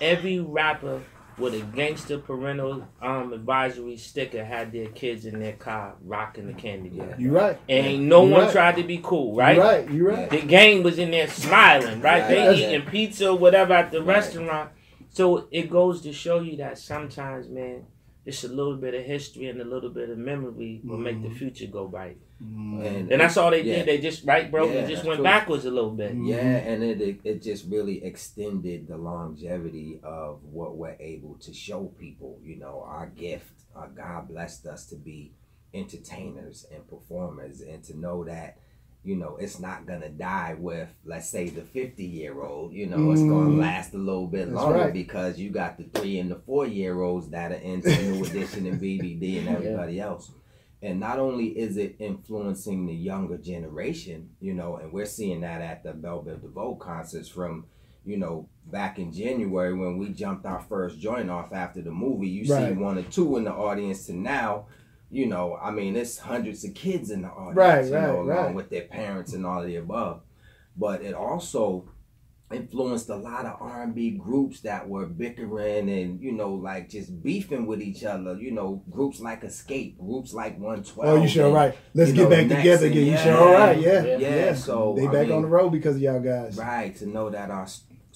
every 0.00 0.40
rapper 0.40 1.02
with 1.38 1.54
a 1.54 1.60
gangster 1.76 2.18
parental 2.18 2.86
um, 3.02 3.32
advisory 3.32 3.96
sticker 3.96 4.42
had 4.44 4.72
their 4.72 4.88
kids 4.88 5.26
in 5.26 5.38
their 5.38 5.52
car 5.52 5.94
rocking 6.02 6.46
the 6.46 6.54
candy 6.54 6.88
bar. 6.88 7.14
You 7.18 7.30
right. 7.32 7.58
And 7.68 7.86
ain't 7.86 8.04
no 8.04 8.24
You 8.24 8.32
one 8.32 8.42
right. 8.44 8.52
tried 8.52 8.76
to 8.76 8.82
be 8.82 9.00
cool, 9.02 9.36
right? 9.36 9.56
You 9.56 9.62
right. 9.62 9.90
You 9.90 10.08
right. 10.08 10.30
The 10.30 10.40
gang 10.42 10.82
was 10.82 10.98
in 10.98 11.10
there 11.10 11.28
smiling, 11.28 12.00
right? 12.00 12.20
Right. 12.22 12.28
They 12.28 12.34
That's- 12.36 12.58
eating 12.58 12.82
pizza 12.88 13.30
or 13.30 13.38
whatever 13.38 13.74
at 13.74 13.90
the 13.90 13.98
Right. 14.02 14.16
restaurant. 14.16 14.70
So 15.10 15.48
it 15.50 15.70
goes 15.70 16.02
to 16.02 16.12
show 16.12 16.40
you 16.40 16.56
that 16.58 16.78
sometimes, 16.78 17.48
man, 17.48 17.84
it's 18.26 18.42
a 18.44 18.48
little 18.48 18.76
bit 18.76 18.92
of 18.94 19.04
history 19.04 19.46
and 19.48 19.60
a 19.60 19.64
little 19.64 19.88
bit 19.90 20.10
of 20.10 20.18
memory 20.18 20.80
will 20.84 20.98
make 20.98 21.22
the 21.22 21.28
Mhm. 21.28 21.36
future 21.36 21.66
go 21.68 21.84
right. 21.86 22.18
Mm. 22.42 23.10
And 23.12 23.20
that's 23.20 23.36
all 23.38 23.50
they 23.52 23.62
Yeah. 23.62 23.76
did. 23.76 23.86
They 23.86 23.98
just 23.98 24.26
right, 24.26 24.50
bro. 24.50 24.66
Yeah, 24.66 24.82
they 24.82 24.90
just 24.94 25.04
went 25.04 25.18
true. 25.18 25.24
backwards 25.24 25.64
a 25.64 25.70
little 25.70 25.92
bit. 25.92 26.14
Yeah, 26.16 26.56
and 26.70 26.82
it, 26.82 27.00
it 27.00 27.16
it 27.24 27.42
just 27.42 27.70
really 27.70 28.04
extended 28.04 28.88
the 28.88 28.98
longevity 28.98 30.00
of 30.02 30.42
what 30.44 30.76
we're 30.76 30.96
able 31.00 31.36
to 31.36 31.54
show 31.54 31.84
people. 31.98 32.38
You 32.44 32.56
know, 32.56 32.82
our 32.84 33.06
gift. 33.06 33.52
Uh, 33.74 33.86
God 33.94 34.28
blessed 34.28 34.66
us 34.66 34.86
to 34.88 34.96
be 34.96 35.32
entertainers 35.72 36.66
and 36.74 36.86
performers, 36.88 37.60
and 37.60 37.82
to 37.84 37.96
know 37.98 38.24
that 38.24 38.58
you 39.06 39.14
know 39.16 39.36
it's 39.36 39.60
not 39.60 39.86
gonna 39.86 40.08
die 40.08 40.56
with, 40.58 40.88
let's 41.04 41.30
say, 41.30 41.48
the 41.48 41.62
fifty 41.62 42.04
year 42.04 42.42
old. 42.42 42.72
You 42.72 42.86
know, 42.86 43.12
it's 43.12 43.22
gonna 43.22 43.50
Mhm. 43.50 43.58
last 43.58 43.94
a 43.94 43.98
little 43.98 44.26
bit 44.26 44.46
That's 44.46 44.56
longer 44.56 44.78
right. 44.80 44.92
because 44.92 45.38
you 45.38 45.50
got 45.50 45.78
the 45.78 45.84
three 45.84 46.18
and 46.18 46.30
the 46.30 46.36
four 46.44 46.66
year 46.66 47.00
olds 47.00 47.28
that 47.30 47.52
are 47.52 47.54
into 47.54 47.88
New 48.02 48.24
Edition 48.24 48.66
and 48.66 48.80
BBD 48.80 49.38
and 49.38 49.48
everybody 49.56 50.00
else. 50.00 50.32
And 50.82 50.98
not 51.00 51.18
only 51.18 51.46
is 51.46 51.76
it 51.76 51.96
influencing 52.00 52.84
the 52.86 52.94
younger 52.94 53.38
generation, 53.38 54.30
you 54.40 54.52
know, 54.54 54.76
and 54.76 54.92
we're 54.92 55.06
seeing 55.06 55.40
that 55.42 55.60
at 55.62 55.82
the 55.84 55.92
Bell 55.92 56.22
Biv 56.22 56.42
DeVoe 56.42 56.74
concerts 56.74 57.28
from, 57.28 57.64
you 58.04 58.16
know, 58.16 58.48
back 58.70 58.98
in 58.98 59.12
January 59.12 59.72
when 59.72 59.96
we 59.98 60.10
jumped 60.10 60.44
our 60.46 60.60
first 60.60 60.98
joint 60.98 61.30
off 61.30 61.52
after 61.52 61.80
the 61.80 61.90
movie. 61.90 62.28
You 62.28 62.52
Right. 62.52 62.72
see 62.72 62.78
one 62.78 62.98
or 62.98 63.02
two 63.04 63.36
in 63.36 63.44
the 63.44 63.52
audience 63.52 64.06
to 64.06 64.12
now, 64.12 64.66
you 65.10 65.26
know, 65.26 65.56
I 65.60 65.70
mean, 65.70 65.96
it's 65.96 66.18
hundreds 66.18 66.64
of 66.64 66.74
kids 66.74 67.10
in 67.10 67.22
the 67.22 67.28
audience, 67.28 67.56
Right, 67.56 67.84
you 67.84 67.90
know, 67.92 68.16
along 68.22 68.28
right. 68.28 68.54
with 68.54 68.70
their 68.70 68.82
parents 68.82 69.32
and 69.32 69.46
all 69.46 69.60
of 69.60 69.66
the 69.66 69.76
above. 69.76 70.22
But 70.76 71.02
it 71.02 71.14
also 71.14 71.88
influenced 72.52 73.08
a 73.08 73.16
lot 73.16 73.44
of 73.44 73.60
R&B 73.60 74.10
groups 74.12 74.60
that 74.60 74.88
were 74.88 75.04
bickering 75.04 75.88
and 75.90 76.20
you 76.20 76.30
know 76.30 76.54
like 76.54 76.88
just 76.88 77.20
beefing 77.20 77.66
with 77.66 77.82
each 77.82 78.04
other 78.04 78.36
you 78.36 78.52
know 78.52 78.84
groups 78.88 79.18
like 79.18 79.42
Xscape 79.42 79.98
groups 79.98 80.32
like 80.32 80.52
112 80.56 81.08
Oh, 81.08 81.20
you 81.20 81.26
sure 81.26 81.46
and- 81.46 81.54
right. 81.56 81.74
Let's 81.92 82.12
get 82.12 82.22
know, 82.22 82.30
back 82.30 82.46
together 82.56 82.86
again. 82.86 83.04
You 83.06 83.12
yeah, 83.12 83.24
sure 83.24 83.36
all 83.36 83.52
right? 83.52 83.80
Yeah. 83.80 84.04
yeah, 84.04 84.16
Yeah. 84.18 84.28
yeah, 84.36 84.54
so, 84.54 84.94
they 84.96 85.08
I 85.08 85.10
back 85.12 85.26
mean- 85.26 85.36
on 85.38 85.42
the 85.42 85.48
road 85.48 85.70
because 85.70 85.96
of 85.96 86.02
y'all 86.02 86.20
guys. 86.20 86.56
Right, 86.56 86.94
to 86.96 87.06
know 87.06 87.30
that 87.30 87.50
our 87.50 87.66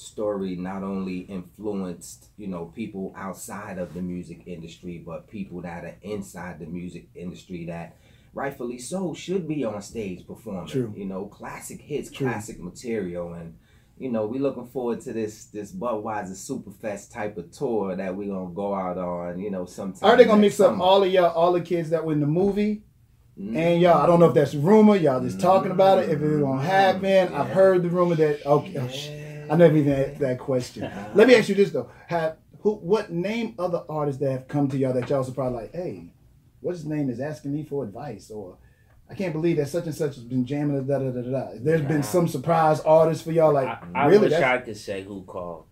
story 0.00 0.56
not 0.56 0.82
only 0.82 1.18
influenced, 1.20 2.26
you 2.36 2.46
know, 2.46 2.66
people 2.66 3.12
outside 3.16 3.78
of 3.78 3.94
the 3.94 4.02
music 4.02 4.42
industry, 4.46 5.02
but 5.04 5.28
people 5.28 5.60
that 5.62 5.84
are 5.84 5.96
inside 6.02 6.58
the 6.58 6.66
music 6.66 7.08
industry 7.14 7.66
that 7.66 7.96
rightfully 8.32 8.78
so 8.78 9.12
should 9.14 9.46
be 9.46 9.64
on 9.64 9.82
stage 9.82 10.26
performing. 10.26 10.66
True. 10.66 10.92
You 10.96 11.04
know, 11.04 11.26
classic 11.26 11.80
hits, 11.80 12.10
True. 12.10 12.26
classic 12.28 12.60
material 12.60 13.34
and 13.34 13.54
you 13.98 14.10
know, 14.10 14.24
we 14.26 14.38
looking 14.38 14.66
forward 14.66 15.02
to 15.02 15.12
this 15.12 15.44
this 15.46 15.72
Budweiser 15.72 16.30
Superfest 16.32 17.12
type 17.12 17.36
of 17.36 17.50
tour 17.50 17.94
that 17.96 18.16
we're 18.16 18.32
gonna 18.32 18.54
go 18.54 18.74
out 18.74 18.96
on, 18.96 19.38
you 19.38 19.50
know, 19.50 19.66
sometime. 19.66 20.08
Are 20.08 20.16
they 20.16 20.24
gonna 20.24 20.40
mix 20.40 20.58
up 20.58 20.78
all 20.80 21.02
of 21.04 21.12
y'all, 21.12 21.26
all 21.26 21.52
the 21.52 21.60
kids 21.60 21.90
that 21.90 22.02
were 22.06 22.14
in 22.14 22.20
the 22.20 22.26
movie, 22.26 22.82
Mhm. 23.38 23.54
and 23.56 23.80
y'all? 23.82 23.98
I 23.98 24.06
don't 24.06 24.18
know 24.18 24.28
if 24.30 24.34
that's 24.34 24.54
a 24.54 24.58
rumor. 24.58 24.96
Y'all 24.96 25.20
just 25.20 25.38
talking 25.38 25.70
about 25.70 25.98
it. 25.98 26.08
If 26.08 26.22
it's 26.22 26.40
gonna 26.40 26.62
happen, 26.62 27.34
I've 27.34 27.48
heard 27.48 27.82
the 27.82 27.90
rumor 27.90 28.14
that. 28.14 28.46
Okay, 28.46 28.74
oh, 28.78 28.88
Yeah. 28.88 29.19
I 29.50 29.56
never 29.56 29.76
even 29.76 29.92
asked 29.92 30.20
that 30.20 30.38
question. 30.38 30.90
Let 31.14 31.26
me 31.28 31.34
ask 31.34 31.48
you 31.48 31.54
this 31.54 31.70
though: 31.70 31.90
Have 32.06 32.36
who? 32.60 32.74
What 32.76 33.10
name 33.10 33.54
other 33.58 33.82
artists 33.88 34.20
that 34.20 34.30
have 34.32 34.48
come 34.48 34.68
to 34.68 34.78
y'all 34.78 34.92
that 34.94 35.08
y'all 35.10 35.18
was 35.18 35.30
probably 35.30 35.62
like, 35.62 35.72
hey, 35.74 36.12
what's 36.60 36.78
his 36.80 36.86
name 36.88 37.10
is 37.10 37.20
asking 37.20 37.52
me 37.52 37.64
for 37.64 37.84
advice 37.84 38.30
or 38.30 38.56
I 39.10 39.14
can't 39.14 39.32
believe 39.32 39.56
that 39.56 39.66
such 39.66 39.86
and 39.86 39.94
such 39.94 40.14
has 40.14 40.22
been 40.24 40.46
jamming 40.46 40.86
da 40.86 40.98
da 41.00 41.10
da 41.10 41.20
da. 41.22 41.30
da. 41.30 41.48
There's 41.60 41.82
been 41.82 42.04
some 42.04 42.28
surprise 42.28 42.78
artists 42.80 43.24
for 43.24 43.32
y'all 43.32 43.52
like 43.52 43.66
I, 43.66 43.80
I 43.94 44.06
really 44.06 44.18
wish 44.20 44.30
that's- 44.30 44.60
I 44.62 44.64
could 44.64 44.76
say 44.76 45.02
who 45.02 45.22
called, 45.24 45.64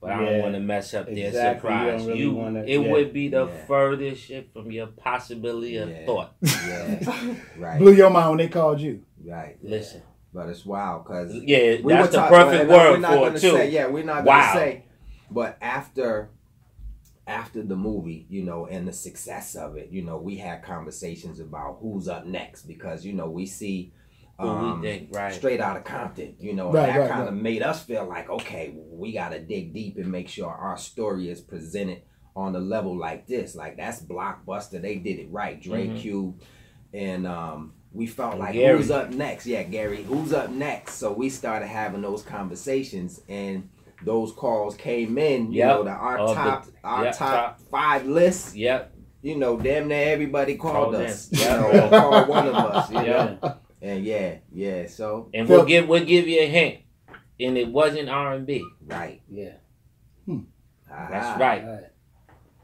but 0.00 0.12
I 0.12 0.24
don't 0.24 0.42
want 0.42 0.54
to 0.54 0.60
mess 0.60 0.94
up 0.94 1.06
their 1.06 1.26
Exactly. 1.28 1.70
You 1.70 1.76
surprise. 1.76 1.98
don't 2.02 2.06
really 2.08 2.20
You, 2.20 2.34
wanna- 2.34 2.62
it 2.62 2.78
yeah. 2.80 2.90
would 2.92 3.12
be 3.12 3.28
the 3.30 3.46
Yeah. 3.48 3.64
furthest 3.66 4.22
shit 4.22 4.52
from 4.52 4.70
your 4.70 4.86
possibility 4.86 5.76
of 5.78 5.88
Yeah. 5.90 6.06
thought. 6.06 6.34
Yeah, 6.40 7.34
right, 7.58 7.78
blew 7.80 7.94
your 7.94 8.10
mind 8.10 8.28
when 8.28 8.38
they 8.38 8.48
called 8.48 8.80
you. 8.80 9.02
right. 9.24 9.56
Listen, 9.60 10.02
But 10.34 10.48
it's 10.48 10.64
wild 10.64 11.04
because 11.04 11.34
yeah, 11.34 11.76
we 11.82 11.92
that's 11.92 12.06
were 12.06 12.10
the 12.12 12.16
talk- 12.16 12.30
perfect 12.30 12.70
we're 12.70 12.90
we're 12.92 12.98
not 12.98 13.10
for 13.12 13.16
gonna 13.20 13.34
it 13.36 13.40
too. 13.40 13.50
Say, 13.50 13.70
yeah, 13.70 13.86
we're 13.86 14.04
not 14.04 14.24
Wow. 14.24 14.40
gonna 14.54 14.60
say. 14.60 14.84
But 15.30 15.58
after, 15.60 16.30
after 17.26 17.62
the 17.62 17.76
movie, 17.76 18.26
you 18.28 18.42
know, 18.42 18.66
and 18.66 18.86
the 18.86 18.92
success 18.92 19.54
of 19.54 19.76
it, 19.76 19.90
you 19.90 20.02
know, 20.02 20.16
we 20.18 20.36
had 20.36 20.62
conversations 20.62 21.38
about 21.40 21.78
who's 21.80 22.08
up 22.08 22.26
next 22.26 22.62
because 22.62 23.04
you 23.04 23.12
know 23.12 23.28
we 23.28 23.46
see. 23.46 23.92
Um, 24.38 24.80
we 24.80 24.88
think, 24.88 25.14
right? 25.14 25.32
Straight 25.32 25.60
out 25.60 25.76
of 25.76 25.84
Compton, 25.84 26.34
you 26.40 26.54
know, 26.54 26.72
Right, 26.72 26.88
and 26.88 26.96
that 26.96 27.00
right, 27.02 27.10
kind 27.10 27.28
of 27.28 27.34
right. 27.34 27.42
made 27.42 27.62
us 27.62 27.84
feel 27.84 28.06
like, 28.06 28.28
okay, 28.28 28.74
we 28.90 29.12
got 29.12 29.28
to 29.28 29.38
dig 29.38 29.72
deep 29.72 29.98
and 29.98 30.10
make 30.10 30.26
sure 30.28 30.48
our 30.50 30.76
story 30.78 31.28
is 31.30 31.40
presented 31.40 32.02
on 32.34 32.56
a 32.56 32.58
level 32.58 32.96
like 32.98 33.26
this. 33.26 33.54
Like 33.54 33.76
that's 33.76 34.02
blockbuster. 34.02 34.80
They 34.80 34.96
did 34.96 35.18
it 35.20 35.28
right. 35.30 35.60
Dre 35.60 35.86
Mhm. 35.88 35.98
Cube, 36.00 36.40
and 36.92 37.26
um, 37.26 37.74
we 37.94 38.06
felt 38.06 38.38
like 38.38 38.54
Gary. 38.54 38.76
who's 38.78 38.90
up 38.90 39.10
next? 39.10 39.46
Yeah, 39.46 39.62
Gary, 39.64 40.02
who's 40.02 40.32
up 40.32 40.50
next? 40.50 40.94
So 40.94 41.12
we 41.12 41.28
started 41.28 41.66
having 41.66 42.02
those 42.02 42.22
conversations, 42.22 43.20
and 43.28 43.68
those 44.04 44.32
calls 44.32 44.74
came 44.76 45.18
in. 45.18 45.52
You 45.52 45.58
Yep. 45.58 45.68
know, 45.76 45.82
the 45.84 45.90
our 45.90 46.18
Of 46.18 46.28
the- 46.28 46.34
top 46.34 46.66
our 46.84 47.04
yep, 47.04 47.16
top, 47.16 47.58
top. 47.58 47.60
five 47.70 48.06
lists. 48.06 48.54
Yep. 48.56 48.92
You 49.22 49.36
know, 49.36 49.56
damn 49.56 49.86
near 49.88 50.08
everybody 50.12 50.56
called, 50.56 50.74
Called 50.74 50.94
in. 50.96 51.02
us. 51.02 51.28
You 51.32 51.40
Yeah. 51.40 51.56
know, 51.60 51.88
called 51.90 52.28
one 52.28 52.48
of 52.48 52.54
us. 52.54 52.90
You 52.90 52.96
Yeah. 53.02 53.36
know, 53.42 53.54
and 53.80 54.04
yeah, 54.04 54.34
yeah. 54.52 54.86
So 54.88 55.28
And 55.32 55.48
we'll 55.48 55.64
give 55.64 55.86
we'll 55.88 56.04
give 56.04 56.26
you 56.26 56.40
a 56.40 56.46
hint. 56.46 56.78
And 57.38 57.56
it 57.58 57.68
wasn't 57.68 58.08
R 58.08 58.34
and 58.34 58.46
B. 58.46 58.64
right, 58.86 59.20
Yeah. 59.30 59.52
That's 60.88 61.26
Ah. 61.26 61.36
right. 61.40 61.64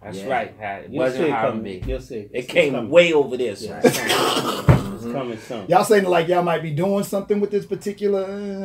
That's 0.03 0.19
Yeah. 0.19 0.29
right. 0.29 0.55
It 0.85 0.91
You'll 0.91 1.03
wasn't 1.03 1.33
R 1.33 1.47
and. 1.49 1.65
B. 1.65 1.83
You'll 1.87 2.01
see. 2.01 2.29
It 2.33 2.49
came 2.49 2.75
coming. 2.75 2.91
way 2.91 3.13
over 3.13 3.37
this. 3.37 3.63
Yeah, 3.65 3.81
one. 5.13 5.31
it's 5.33 5.39
coming. 5.39 5.39
It's 5.39 5.45
soon. 5.45 5.67
Y'all 5.69 5.85
saying 5.85 6.05
like 6.05 6.29
y'all 6.29 6.43
might 6.43 6.63
be 6.63 6.71
doing 6.71 7.05
something 7.05 7.41
with 7.41 7.51
this 7.51 7.67
particular. 7.67 8.21
You 8.29 8.59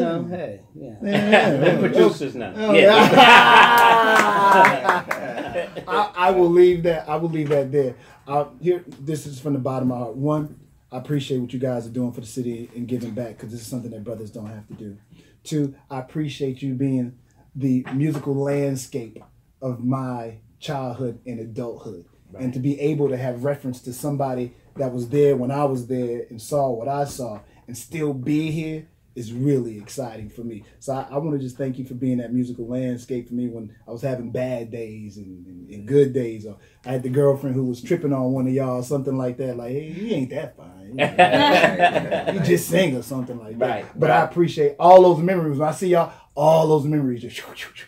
know, 0.00 0.24
hey, 0.30 0.60
yeah. 0.74 0.94
Yeah. 1.02 1.60
We're 1.60 1.78
producers 1.78 2.34
now. 2.34 2.52
Oh, 2.56 2.72
Yeah. 2.72 2.94
I, 5.86 6.12
I 6.16 6.30
will 6.30 6.50
leave 6.50 6.82
that. 6.84 7.08
I 7.08 7.16
will 7.16 7.28
leave 7.30 7.48
that 7.50 7.70
there. 7.70 7.94
Uh, 8.26 8.46
here, 8.60 8.84
this 8.86 9.26
is 9.26 9.40
from 9.40 9.52
the 9.52 9.58
bottom 9.58 9.90
of 9.90 9.98
my 9.98 10.04
heart. 10.04 10.16
One, 10.16 10.60
I 10.90 10.98
appreciate 10.98 11.38
what 11.38 11.52
you 11.52 11.58
guys 11.58 11.86
are 11.86 11.90
doing 11.90 12.12
for 12.12 12.20
the 12.20 12.26
city 12.26 12.70
and 12.74 12.88
giving 12.88 13.12
back 13.12 13.36
because 13.36 13.50
this 13.50 13.60
is 13.60 13.66
something 13.66 13.90
that 13.90 14.04
brothers 14.04 14.30
don't 14.30 14.46
have 14.46 14.66
to 14.68 14.74
do. 14.74 14.96
Two, 15.42 15.74
I 15.90 16.00
appreciate 16.00 16.62
you 16.62 16.74
being 16.74 17.18
the 17.54 17.84
musical 17.92 18.34
landscape 18.34 19.22
of 19.60 19.84
my 19.84 20.38
childhood 20.58 21.20
and 21.26 21.40
adulthood, 21.40 22.06
and 22.38 22.52
to 22.52 22.58
be 22.58 22.78
able 22.80 23.08
to 23.08 23.16
have 23.16 23.44
reference 23.44 23.80
to 23.82 23.92
somebody 23.92 24.52
that 24.76 24.92
was 24.92 25.08
there 25.08 25.36
when 25.36 25.50
I 25.50 25.64
was 25.64 25.86
there 25.86 26.26
and 26.30 26.40
saw 26.40 26.70
what 26.70 26.88
I 26.88 27.04
saw 27.04 27.40
and 27.66 27.76
still 27.76 28.12
be 28.12 28.50
here 28.50 28.86
is 29.14 29.32
really 29.32 29.78
exciting 29.78 30.28
for 30.28 30.42
me. 30.42 30.64
So 30.80 30.92
I, 30.92 31.06
I 31.10 31.18
want 31.18 31.32
to 31.32 31.38
just 31.38 31.56
thank 31.56 31.78
you 31.78 31.84
for 31.84 31.94
being 31.94 32.18
that 32.18 32.32
musical 32.32 32.66
landscape 32.66 33.28
for 33.28 33.34
me 33.34 33.46
when 33.46 33.74
I 33.86 33.92
was 33.92 34.02
having 34.02 34.30
bad 34.30 34.70
days 34.72 35.16
and, 35.16 35.46
and, 35.46 35.70
and 35.70 35.86
good 35.86 36.12
days. 36.12 36.46
Or 36.46 36.56
I 36.84 36.92
had 36.92 37.02
the 37.04 37.10
girlfriend 37.10 37.54
who 37.54 37.64
was 37.64 37.80
tripping 37.80 38.12
on 38.12 38.32
one 38.32 38.48
of 38.48 38.52
y'all, 38.52 38.80
or 38.80 38.82
something 38.82 39.16
like 39.16 39.36
that. 39.36 39.56
Like, 39.56 39.70
hey, 39.70 39.86
you 39.88 40.14
ain't 40.14 40.30
that 40.30 40.56
fine. 40.56 40.88
You, 40.88 40.94
know, 40.94 42.32
you 42.34 42.40
just 42.40 42.68
sing 42.68 42.96
or 42.96 43.02
something 43.02 43.38
like 43.38 43.58
that. 43.58 43.68
Right, 43.68 43.86
but 43.98 44.10
right. 44.10 44.20
I 44.20 44.24
appreciate 44.24 44.76
all 44.80 45.02
those 45.02 45.22
memories. 45.22 45.58
When 45.58 45.68
I 45.68 45.72
see 45.72 45.88
y'all, 45.88 46.12
all 46.36 46.66
those 46.66 46.84
memories 46.84 47.22
just 47.22 47.40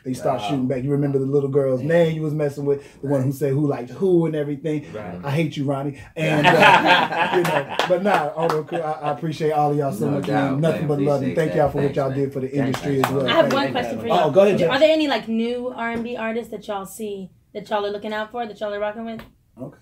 they 0.05 0.12
start 0.15 0.41
Wow. 0.41 0.49
shooting 0.49 0.69
back. 0.69 0.85
You 0.85 0.91
remember 0.93 1.19
the 1.19 1.26
little 1.26 1.49
girl's 1.49 1.83
name 1.83 2.15
you 2.15 2.23
was 2.23 2.33
messing 2.33 2.65
with, 2.65 3.00
the 3.03 3.09
one 3.09 3.23
who 3.23 3.33
said 3.33 3.53
who 3.53 3.67
liked 3.67 3.90
who 3.90 4.27
and 4.27 4.37
everything. 4.37 4.92
Right. 4.92 5.18
I 5.25 5.31
hate 5.33 5.57
you, 5.57 5.64
Ronnie. 5.64 6.01
And 6.14 6.47
uh, 6.47 7.33
you 7.37 7.42
know, 7.42 7.77
but 7.88 8.03
nah, 8.05 8.33
oh, 8.37 8.66
I, 8.73 8.77
I 9.09 9.12
appreciate 9.12 9.51
all 9.51 9.73
of 9.73 9.77
y'all 9.77 9.92
so 9.92 10.07
No 10.09 10.18
much. 10.18 10.27
doubt. 10.27 10.61
Nothing 10.61 10.87
but 10.87 11.01
love 11.01 11.23
and 11.23 11.33
Appreciate 11.33 11.35
thank 11.35 11.57
y'all 11.57 11.66
that. 11.66 11.73
for 11.73 11.83
what 11.83 11.97
y'all 11.97 12.09
man. 12.11 12.18
did 12.18 12.33
for 12.33 12.40
the 12.40 12.49
Thanks, 12.49 12.59
industry 12.66 12.92
thanks. 13.03 13.09
as 13.09 13.14
well. 13.14 13.27
I 13.27 13.31
have 13.33 13.40
Thank 13.51 13.55
one 13.55 13.66
you. 13.66 13.73
question 13.73 13.99
for 14.01 14.05
Oh, 14.07 14.09
y'all. 14.14 14.31
go 14.31 14.40
ahead, 14.44 14.59
Jeff. 14.59 14.70
Are 14.70 14.79
there 14.79 14.92
any 14.92 15.09
like 15.09 15.27
new 15.29 15.68
R 15.68 15.90
and 15.90 16.05
B 16.05 16.16
artists 16.16 16.51
that 16.53 16.66
y'all 16.68 16.87
see 16.87 17.31
that 17.53 17.68
y'all 17.68 17.85
are 17.85 17.90
looking 17.90 18.12
out 18.12 18.31
for 18.31 18.47
that 18.47 18.61
y'all 18.61 18.73
are 18.73 18.79
rocking 18.81 19.05
with 19.07 19.23
Okay. 19.61 19.79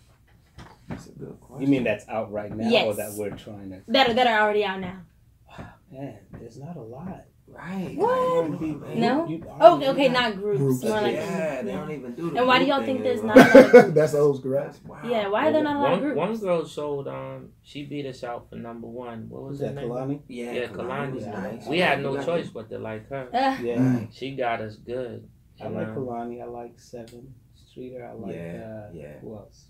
That's 0.88 1.06
a 1.08 1.12
good 1.12 1.38
question. 1.40 1.62
You 1.66 1.68
mean 1.70 1.84
that's 1.84 2.06
out 2.08 2.30
right 2.32 2.54
now, 2.54 2.84
or 2.86 2.94
that 2.94 3.12
we're 3.14 3.30
trying 3.30 3.70
to? 3.70 3.82
that 3.88 4.08
are 4.10 4.14
that 4.14 4.26
are 4.26 4.40
already 4.42 4.64
out 4.64 4.80
now? 4.80 5.00
Wow, 5.48 5.66
Man, 5.90 6.18
there's 6.38 6.58
not 6.58 6.76
a 6.76 6.82
lot. 6.82 7.24
Right? 7.56 7.94
What? 7.96 8.60
Right. 8.60 8.96
No? 8.96 9.26
You- 9.28 9.44
Oh, 9.60 9.82
okay, 9.92 10.08
not 10.08 10.36
groups. 10.36 10.58
Groups. 10.58 10.84
More 10.84 11.00
like 11.00 11.14
yeah, 11.14 11.62
they 11.62 11.72
don't 11.72 11.90
even 11.90 12.14
do 12.14 12.30
the 12.30 12.38
And 12.38 12.46
why 12.46 12.58
do 12.58 12.64
y'all 12.66 12.82
think 12.84 13.02
there's 13.02 13.22
not 13.22 13.36
a 13.36 13.40
lot 13.40 13.74
of 13.86 13.94
That's 13.98 14.14
old 14.14 14.38
school, 14.38 14.50
right? 14.52 14.64
That's 14.66 14.82
wild. 14.84 15.04
Yeah, 15.10 15.28
why 15.28 15.48
are 15.48 15.52
there 15.52 15.62
not 15.62 15.76
a 15.76 15.78
lot 15.78 15.86
of 15.86 15.90
one, 15.92 16.00
groups? 16.00 16.16
one 16.18 16.36
girl 16.38 16.66
sold 16.66 17.08
um 17.08 17.50
she 17.62 17.84
beat 17.86 18.06
us 18.06 18.24
out 18.24 18.48
for 18.50 18.56
number 18.56 18.86
one. 18.88 19.28
What 19.28 19.42
was 19.42 19.50
Was 19.52 19.60
that 19.60 19.74
name? 19.76 19.88
Kehlani? 19.88 20.20
Yeah, 20.28 20.52
Yeah, 20.52 20.66
Kehlani 20.66 21.12
Kehlani. 21.20 21.52
nice. 21.52 21.66
We 21.66 21.78
had 21.78 22.02
no 22.02 22.14
got 22.14 22.24
choice 22.26 22.48
but 22.48 22.68
to 22.70 22.78
like 22.78 23.08
her. 23.08 23.28
Uh, 23.32 23.62
Yeah. 23.62 23.78
Mm. 23.78 24.08
She 24.12 24.34
got 24.34 24.60
us 24.60 24.76
good. 24.76 25.28
I 25.60 25.68
you 25.68 25.70
like 25.74 25.88
know. 25.88 25.94
Kehlani. 26.00 26.42
I 26.42 26.46
like 26.46 26.76
Sevyn 26.78 27.26
Streeter. 27.54 28.04
I 28.04 28.12
like. 28.14 28.34
Yeah, 28.34 28.86
uh, 28.88 28.90
yeah. 28.92 29.18
Who 29.20 29.36
else? 29.36 29.66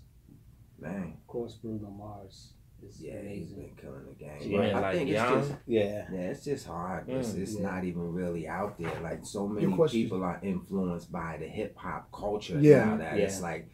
Man, 0.79 1.13
Of 1.21 1.27
course, 1.27 1.53
Bruno 1.55 1.89
Mars 1.89 2.51
is 2.87 3.01
yeah, 3.01 3.21
he's 3.21 3.51
been 3.53 3.71
killing 3.81 4.05
the 4.07 4.13
game. 4.15 4.37
Yeah, 4.41 4.57
But 4.57 4.73
I 4.75 4.79
like 4.79 4.95
think 4.95 5.09
Young. 5.09 5.37
it's 5.39 5.47
just 5.49 5.59
Yeah. 5.67 6.07
yeah, 6.11 6.19
it's 6.31 6.43
just 6.45 6.67
hard. 6.67 7.09
It's, 7.09 7.29
Mm, 7.33 7.41
it's 7.41 7.55
yeah. 7.55 7.61
not 7.69 7.83
even 7.83 8.13
really 8.13 8.47
out 8.47 8.77
there. 8.79 8.99
Like 9.01 9.25
so 9.25 9.47
many 9.47 9.67
people 9.91 10.23
are 10.23 10.39
influenced 10.43 11.11
by 11.11 11.37
the 11.39 11.47
hip 11.47 11.75
hop 11.77 12.11
culture 12.11 12.59
Yeah. 12.59 12.85
now 12.85 12.97
that 12.97 13.17
it's 13.19 13.41
like 13.41 13.69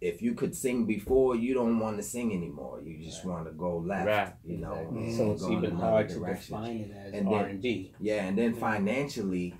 if 0.00 0.20
you 0.20 0.34
could 0.34 0.54
sing 0.54 0.84
before, 0.84 1.36
you 1.36 1.54
don't 1.54 1.78
want 1.78 1.96
to 1.96 2.02
sing 2.02 2.30
anymore. 2.34 2.82
You 2.84 3.02
just 3.02 3.24
want 3.24 3.46
to 3.46 3.52
go 3.52 3.78
left. 3.78 4.06
Right. 4.06 4.32
You 4.44 4.58
know, 4.58 4.74
Exactly. 4.74 5.12
So 5.16 5.32
it's 5.32 5.42
even 5.44 5.64
another 5.70 5.76
hard 5.86 6.08
to 6.10 6.14
direction. 6.16 6.54
define 6.56 6.76
it 6.76 6.90
as 6.94 7.14
And 7.14 7.26
then- 7.26 7.34
R 7.34 7.46
and 7.46 7.62
B. 7.62 7.92
Yeah, 7.98 8.26
and 8.26 8.36
then 8.36 8.52
financially, 8.54 9.54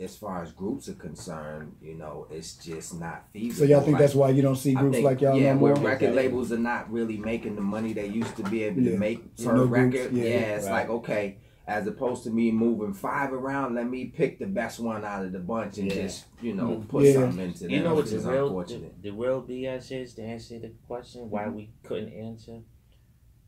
as 0.00 0.16
far 0.16 0.42
as 0.42 0.52
groups 0.52 0.88
are 0.88 0.94
concerned, 0.94 1.74
you 1.82 1.94
know, 1.94 2.26
it's 2.30 2.54
just 2.54 3.00
not 3.00 3.24
feasible. 3.32 3.66
So 3.66 3.70
y'all 3.72 3.80
think 3.80 3.94
Like, 3.94 4.00
that's 4.02 4.14
why 4.14 4.30
you 4.30 4.42
don't 4.42 4.54
see 4.56 4.74
groups 4.74 4.94
think, 4.96 5.04
like 5.04 5.20
y'all 5.20 5.36
yeah, 5.36 5.54
no 5.54 5.58
more? 5.58 5.72
where 5.72 5.82
record 5.82 6.10
Exactly. 6.10 6.22
labels 6.22 6.52
are 6.52 6.58
not 6.58 6.90
really 6.92 7.16
making 7.16 7.56
the 7.56 7.62
money 7.62 7.92
they 7.92 8.06
used 8.06 8.36
to 8.36 8.44
be 8.44 8.62
able 8.62 8.80
Yeah. 8.82 8.92
to 8.92 8.98
make 8.98 9.24
So 9.34 9.46
per 9.50 9.56
no 9.56 9.66
groups, 9.66 9.94
record. 9.98 10.12
yeah. 10.16 10.24
Yeah, 10.24 10.56
it's 10.56 10.66
Right. 10.66 10.72
like 10.72 10.88
okay, 10.90 11.36
as 11.66 11.86
opposed 11.88 12.22
to 12.24 12.30
me 12.30 12.52
moving 12.52 12.94
five 12.94 13.32
around, 13.32 13.74
let 13.74 13.90
me 13.90 14.06
pick 14.06 14.38
the 14.38 14.46
best 14.46 14.78
one 14.78 15.04
out 15.04 15.24
of 15.24 15.32
the 15.32 15.40
bunch 15.40 15.78
and 15.78 15.88
Yeah. 15.88 16.02
just 16.02 16.26
you 16.40 16.54
know 16.54 16.68
Mm. 16.76 16.88
put 16.88 17.04
Yeah. 17.04 17.14
something 17.14 17.44
into 17.46 17.64
that. 17.64 17.70
You 17.70 17.82
know 17.82 17.94
what 17.96 18.06
the 18.06 18.18
real 18.20 18.56
the, 18.64 18.90
the 19.02 19.10
real 19.10 19.42
BS 19.42 19.90
is 19.90 20.14
to 20.14 20.22
answer 20.22 20.60
the 20.60 20.70
question 20.86 21.22
Mm-hmm. 21.22 21.30
why 21.30 21.48
we 21.48 21.70
couldn't 21.82 22.12
answer. 22.12 22.60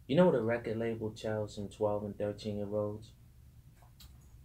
You 0.09 0.17
know 0.17 0.27
what 0.27 0.35
a 0.35 0.43
record 0.43 0.79
label 0.79 1.11
tells 1.11 1.55
some 1.55 1.69
twelve 1.69 2.03
and 2.03 2.19
thirteen 2.19 2.57
year 2.57 2.67
olds? 2.75 3.13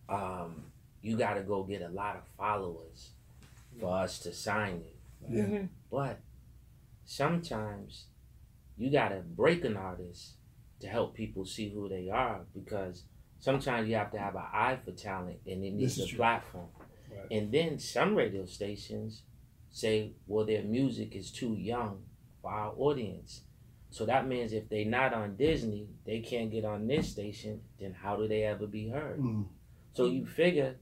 Um, 0.07 0.65
you 1.05 1.15
got 1.15 1.35
to 1.35 1.41
go 1.41 1.63
get 1.63 1.81
a 1.83 1.89
lot 1.89 2.15
of 2.15 2.23
followers 2.35 3.11
for 3.79 3.95
us 3.95 4.19
to 4.19 4.33
sign 4.33 4.81
it. 4.81 4.95
Yeah. 5.29 5.43
mhm. 5.43 5.69
But 5.91 6.19
sometimes 7.05 8.05
you 8.77 8.89
gotta 8.89 9.21
break 9.21 9.63
an 9.65 9.77
artist 9.77 10.33
to 10.79 10.87
help 10.87 11.13
people 11.13 11.45
see 11.45 11.69
who 11.69 11.87
they 11.87 12.09
are 12.09 12.41
because 12.53 13.03
sometimes 13.39 13.87
you 13.87 13.95
have 13.95 14.11
to 14.11 14.17
have 14.19 14.35
an 14.35 14.43
eye 14.51 14.77
for 14.83 14.91
talent 14.91 15.39
and 15.45 15.63
it 15.63 15.73
needs 15.73 15.99
a 15.99 16.07
true. 16.07 16.17
platform. 16.17 16.67
Right. 17.09 17.31
And 17.31 17.51
then 17.51 17.79
some 17.79 18.15
radio 18.15 18.45
stations 18.45 19.21
say, 19.71 20.13
well, 20.27 20.45
their 20.45 20.63
music 20.63 21.15
is 21.15 21.31
too 21.31 21.53
young 21.53 22.03
for 22.41 22.51
our 22.51 22.73
audience. 22.77 23.41
So 23.91 24.05
that 24.07 24.27
means 24.27 24.51
if 24.51 24.67
they're 24.67 24.85
not 24.85 25.13
on 25.13 25.37
Disney, 25.37 25.87
they 26.05 26.19
can't 26.19 26.51
get 26.51 26.65
on 26.65 26.87
this 26.87 27.09
station, 27.09 27.61
then 27.79 27.93
how 27.93 28.17
do 28.17 28.27
they 28.27 28.43
ever 28.43 28.67
be 28.67 28.89
heard? 28.89 29.19
Mm. 29.19 29.45
So 29.93 30.07
you 30.07 30.25
figure 30.25 30.75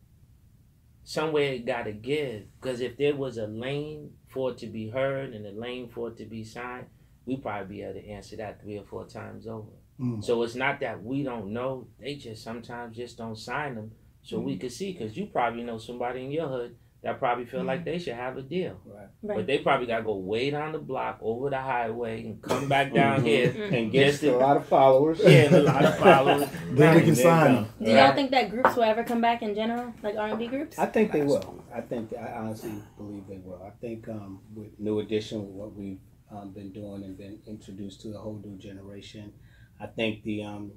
somewhere 1.04 1.54
it 1.54 1.66
got 1.66 1.84
to 1.84 1.92
give. 1.92 2.44
Because 2.60 2.82
if 2.82 2.98
there 2.98 3.16
was 3.16 3.38
a 3.38 3.48
lane 3.48 4.12
for 4.30 4.52
it 4.52 4.58
to 4.60 4.68
be 4.68 4.90
heard 4.90 5.34
and 5.34 5.46
a 5.46 5.52
lane 5.52 5.90
for 5.90 6.10
it 6.10 6.18
to 6.18 6.26
be 6.26 6.44
signed, 6.44 6.88
we 7.26 7.38
probably 7.38 7.78
be 7.78 7.84
able 7.84 7.94
to 7.94 8.08
answer 8.08 8.36
that 8.38 8.62
three 8.62 8.78
or 8.78 8.84
four 8.84 9.06
times 9.06 9.48
over. 9.48 9.70
Mm. 10.00 10.24
So 10.24 10.42
it's 10.44 10.56
not 10.56 10.80
that 10.80 11.04
we 11.04 11.24
don't 11.24 11.54
know; 11.54 11.88
they 12.00 12.16
just 12.16 12.44
sometimes 12.44 12.98
just 12.98 13.18
don't 13.18 13.38
sign 13.38 13.76
them, 13.76 13.92
so 14.24 14.40
we 14.40 14.58
could 14.58 14.72
see. 14.72 14.92
Because 14.92 15.16
you 15.16 15.28
probably 15.28 15.64
know 15.64 15.78
somebody 15.78 16.26
in 16.26 16.32
your 16.32 16.48
hood 16.48 16.76
that 17.04 17.20
probably 17.20 17.44
feel 17.46 17.64
like 17.64 17.84
they 17.84 18.00
should 18.00 18.14
have 18.16 18.38
a 18.38 18.42
deal, 18.42 18.80
Right. 18.86 19.08
but 19.22 19.46
they 19.46 19.58
probably 19.58 19.88
got 19.88 19.98
to 19.98 20.04
go 20.04 20.16
way 20.16 20.50
down 20.50 20.72
the 20.72 20.80
block 20.80 21.20
over 21.22 21.50
the 21.50 21.58
highway 21.60 22.26
and 22.26 22.42
come 22.42 22.70
back 22.70 22.94
down 22.94 23.22
Mhm. 23.22 23.26
here. 23.28 23.50
Mm. 23.52 23.74
And 23.78 23.92
gets 23.92 24.22
Just 24.22 24.24
a 24.34 24.38
lot 24.38 24.56
of 24.56 24.66
followers. 24.66 25.20
Yeah, 25.22 25.30
and 25.48 25.56
a 25.56 25.64
lot 25.64 25.84
of 25.84 25.98
followers. 26.00 26.50
Then 26.72 26.96
we 26.96 27.02
can 27.02 27.16
sign 27.16 27.56
them. 27.56 27.66
Do 27.82 27.86
y'all 27.92 27.96
Right. 27.96 28.16
think 28.16 28.32
that 28.32 28.50
groups 28.50 28.76
will 28.76 28.84
ever 28.84 29.04
come 29.04 29.20
back 29.20 29.42
in 29.42 29.54
general, 29.54 29.94
like 30.02 30.16
R 30.16 30.30
and 30.30 30.40
B 30.40 30.48
groups? 30.48 30.80
I 30.80 30.86
think 30.86 31.12
they 31.12 31.24
will. 31.24 31.62
I 31.74 31.82
think 31.82 32.14
I 32.18 32.32
honestly 32.38 32.72
believe 32.98 33.28
they 33.28 33.38
will. 33.40 33.62
I 33.66 33.72
think 33.82 34.08
um, 34.08 34.40
with 34.56 34.80
New 34.80 35.00
Edition, 35.00 35.42
with 35.42 35.52
what 35.52 35.76
we've 35.76 36.00
um, 36.32 36.52
been 36.52 36.72
doing 36.72 37.04
and 37.04 37.18
been 37.18 37.40
introduced 37.46 38.02
to 38.04 38.16
a 38.16 38.18
whole 38.18 38.42
new 38.44 38.58
generation. 38.58 39.34
I 39.80 39.88
think 39.88 40.24
the 40.24 40.44
um, 40.44 40.72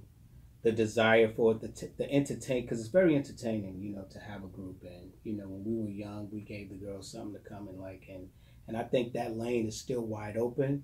the 0.67 0.73
desire 0.73 1.29
for 1.29 1.55
the 1.55 1.69
t- 1.69 1.93
the 1.97 2.11
entertain 2.13 2.63
because 2.63 2.81
it's 2.81 2.89
very 2.89 3.15
entertaining, 3.15 3.81
you 3.81 3.95
know, 3.95 4.05
to 4.11 4.19
have 4.19 4.43
a 4.43 4.49
group 4.49 4.83
and 4.83 5.13
you 5.23 5.37
know 5.37 5.45
when 5.47 5.63
we 5.65 5.81
were 5.81 5.89
young, 5.89 6.29
we 6.33 6.41
gave 6.41 6.71
the 6.71 6.75
girls 6.75 7.13
something 7.13 7.41
to 7.41 7.49
come 7.49 7.69
and 7.69 7.79
like 7.79 8.03
and 8.09 8.27
and 8.67 8.77
I 8.77 8.83
think 8.83 9.13
that 9.13 9.37
lane 9.37 9.69
is 9.69 9.79
still 9.79 10.01
wide 10.01 10.37
open, 10.37 10.83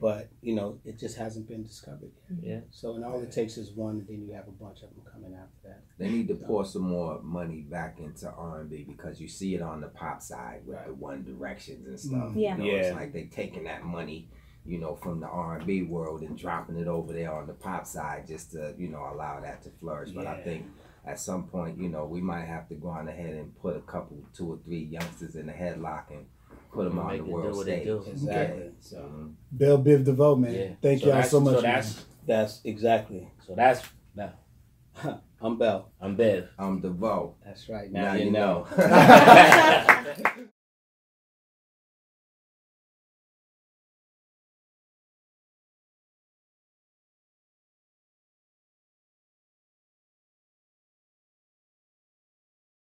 but 0.00 0.28
you 0.42 0.54
know 0.54 0.78
it 0.84 1.00
just 1.00 1.16
hasn't 1.16 1.48
been 1.48 1.64
discovered 1.64 2.12
yet. 2.40 2.48
Yeah. 2.48 2.60
So 2.70 2.94
and 2.94 3.04
all 3.04 3.20
it 3.20 3.32
takes 3.32 3.56
is 3.56 3.72
one, 3.72 3.96
and 3.98 4.06
then 4.06 4.24
you 4.28 4.32
have 4.32 4.46
a 4.46 4.52
bunch 4.52 4.84
of 4.84 4.90
them 4.90 5.02
coming 5.12 5.34
after 5.34 5.56
that. 5.70 5.82
They 5.98 6.08
need 6.08 6.28
to 6.28 6.36
pour 6.36 6.64
some 6.64 6.82
more 6.82 7.20
money 7.20 7.62
back 7.62 7.98
into 7.98 8.30
R 8.30 8.60
and 8.60 8.70
B 8.70 8.84
because 8.88 9.20
you 9.20 9.26
see 9.26 9.56
it 9.56 9.60
on 9.60 9.80
the 9.80 9.88
pop 9.88 10.22
side 10.22 10.60
with 10.64 10.78
the 10.86 10.94
One 10.94 11.24
Directions 11.24 11.88
and 11.88 11.98
stuff. 11.98 12.30
Mm. 12.30 12.40
Yeah. 12.40 12.56
You 12.58 12.62
know, 12.62 12.64
Yeah. 12.70 12.82
It's 12.82 12.94
like 12.96 13.12
they 13.12 13.24
taking 13.24 13.64
that 13.64 13.82
money, 13.82 14.28
you 14.66 14.78
know, 14.78 14.94
from 14.96 15.20
the 15.20 15.26
R 15.28 15.56
and 15.58 15.66
B 15.66 15.82
world 15.82 16.22
and 16.22 16.36
dropping 16.36 16.76
it 16.78 16.86
over 16.88 17.12
there 17.12 17.32
on 17.32 17.46
the 17.46 17.52
pop 17.54 17.86
side 17.86 18.26
just 18.26 18.52
to, 18.52 18.74
you 18.78 18.88
know, 18.88 19.08
allow 19.12 19.40
that 19.40 19.62
to 19.64 19.70
flourish. 19.80 20.10
But 20.10 20.26
I 20.26 20.40
think 20.42 20.66
at 21.06 21.18
some 21.20 21.44
point, 21.48 21.78
you 21.78 21.88
know, 21.88 22.04
we 22.04 22.20
might 22.20 22.44
have 22.46 22.68
to 22.68 22.74
go 22.74 22.88
on 22.88 23.08
ahead 23.08 23.34
and 23.34 23.56
put 23.60 23.76
a 23.76 23.80
couple, 23.80 24.18
two 24.34 24.52
or 24.52 24.58
three 24.64 24.84
youngsters 24.84 25.36
in 25.36 25.46
the 25.46 25.52
headlock 25.52 26.10
and 26.10 26.26
put 26.72 26.84
them 26.84 26.98
on 26.98 27.08
the 27.10 27.14
it 27.16 27.26
world 27.26 27.52
do 27.52 27.58
what 27.58 27.68
it 27.68 27.72
stage. 27.72 27.84
do. 27.86 28.04
Exactly. 28.10 28.70
So. 28.80 28.96
Mhm. 28.98 29.34
Bell 29.52 29.78
Biv 29.78 30.04
DeVoe, 30.04 30.36
man. 30.36 30.54
Yeah. 30.54 30.68
Thank 30.82 31.00
So 31.02 31.08
y'all 31.08 31.22
so 31.22 31.40
much. 31.40 31.56
So 31.56 31.62
man. 31.62 31.74
that's 31.74 32.04
That's 32.26 32.60
exactly. 32.64 33.30
so 33.46 33.54
that's 33.54 33.82
now. 34.14 34.32
I'm 35.40 35.58
Bell. 35.58 35.92
I'm 36.00 36.16
Bev. 36.16 36.48
I'm 36.58 36.80
DeVoe. 36.80 37.34
That's 37.44 37.68
right. 37.68 37.92
Now 37.92 38.04
Now, 38.06 38.14
you 38.14 38.24
you 38.26 38.30
know. 38.32 38.66
know. 38.76 40.44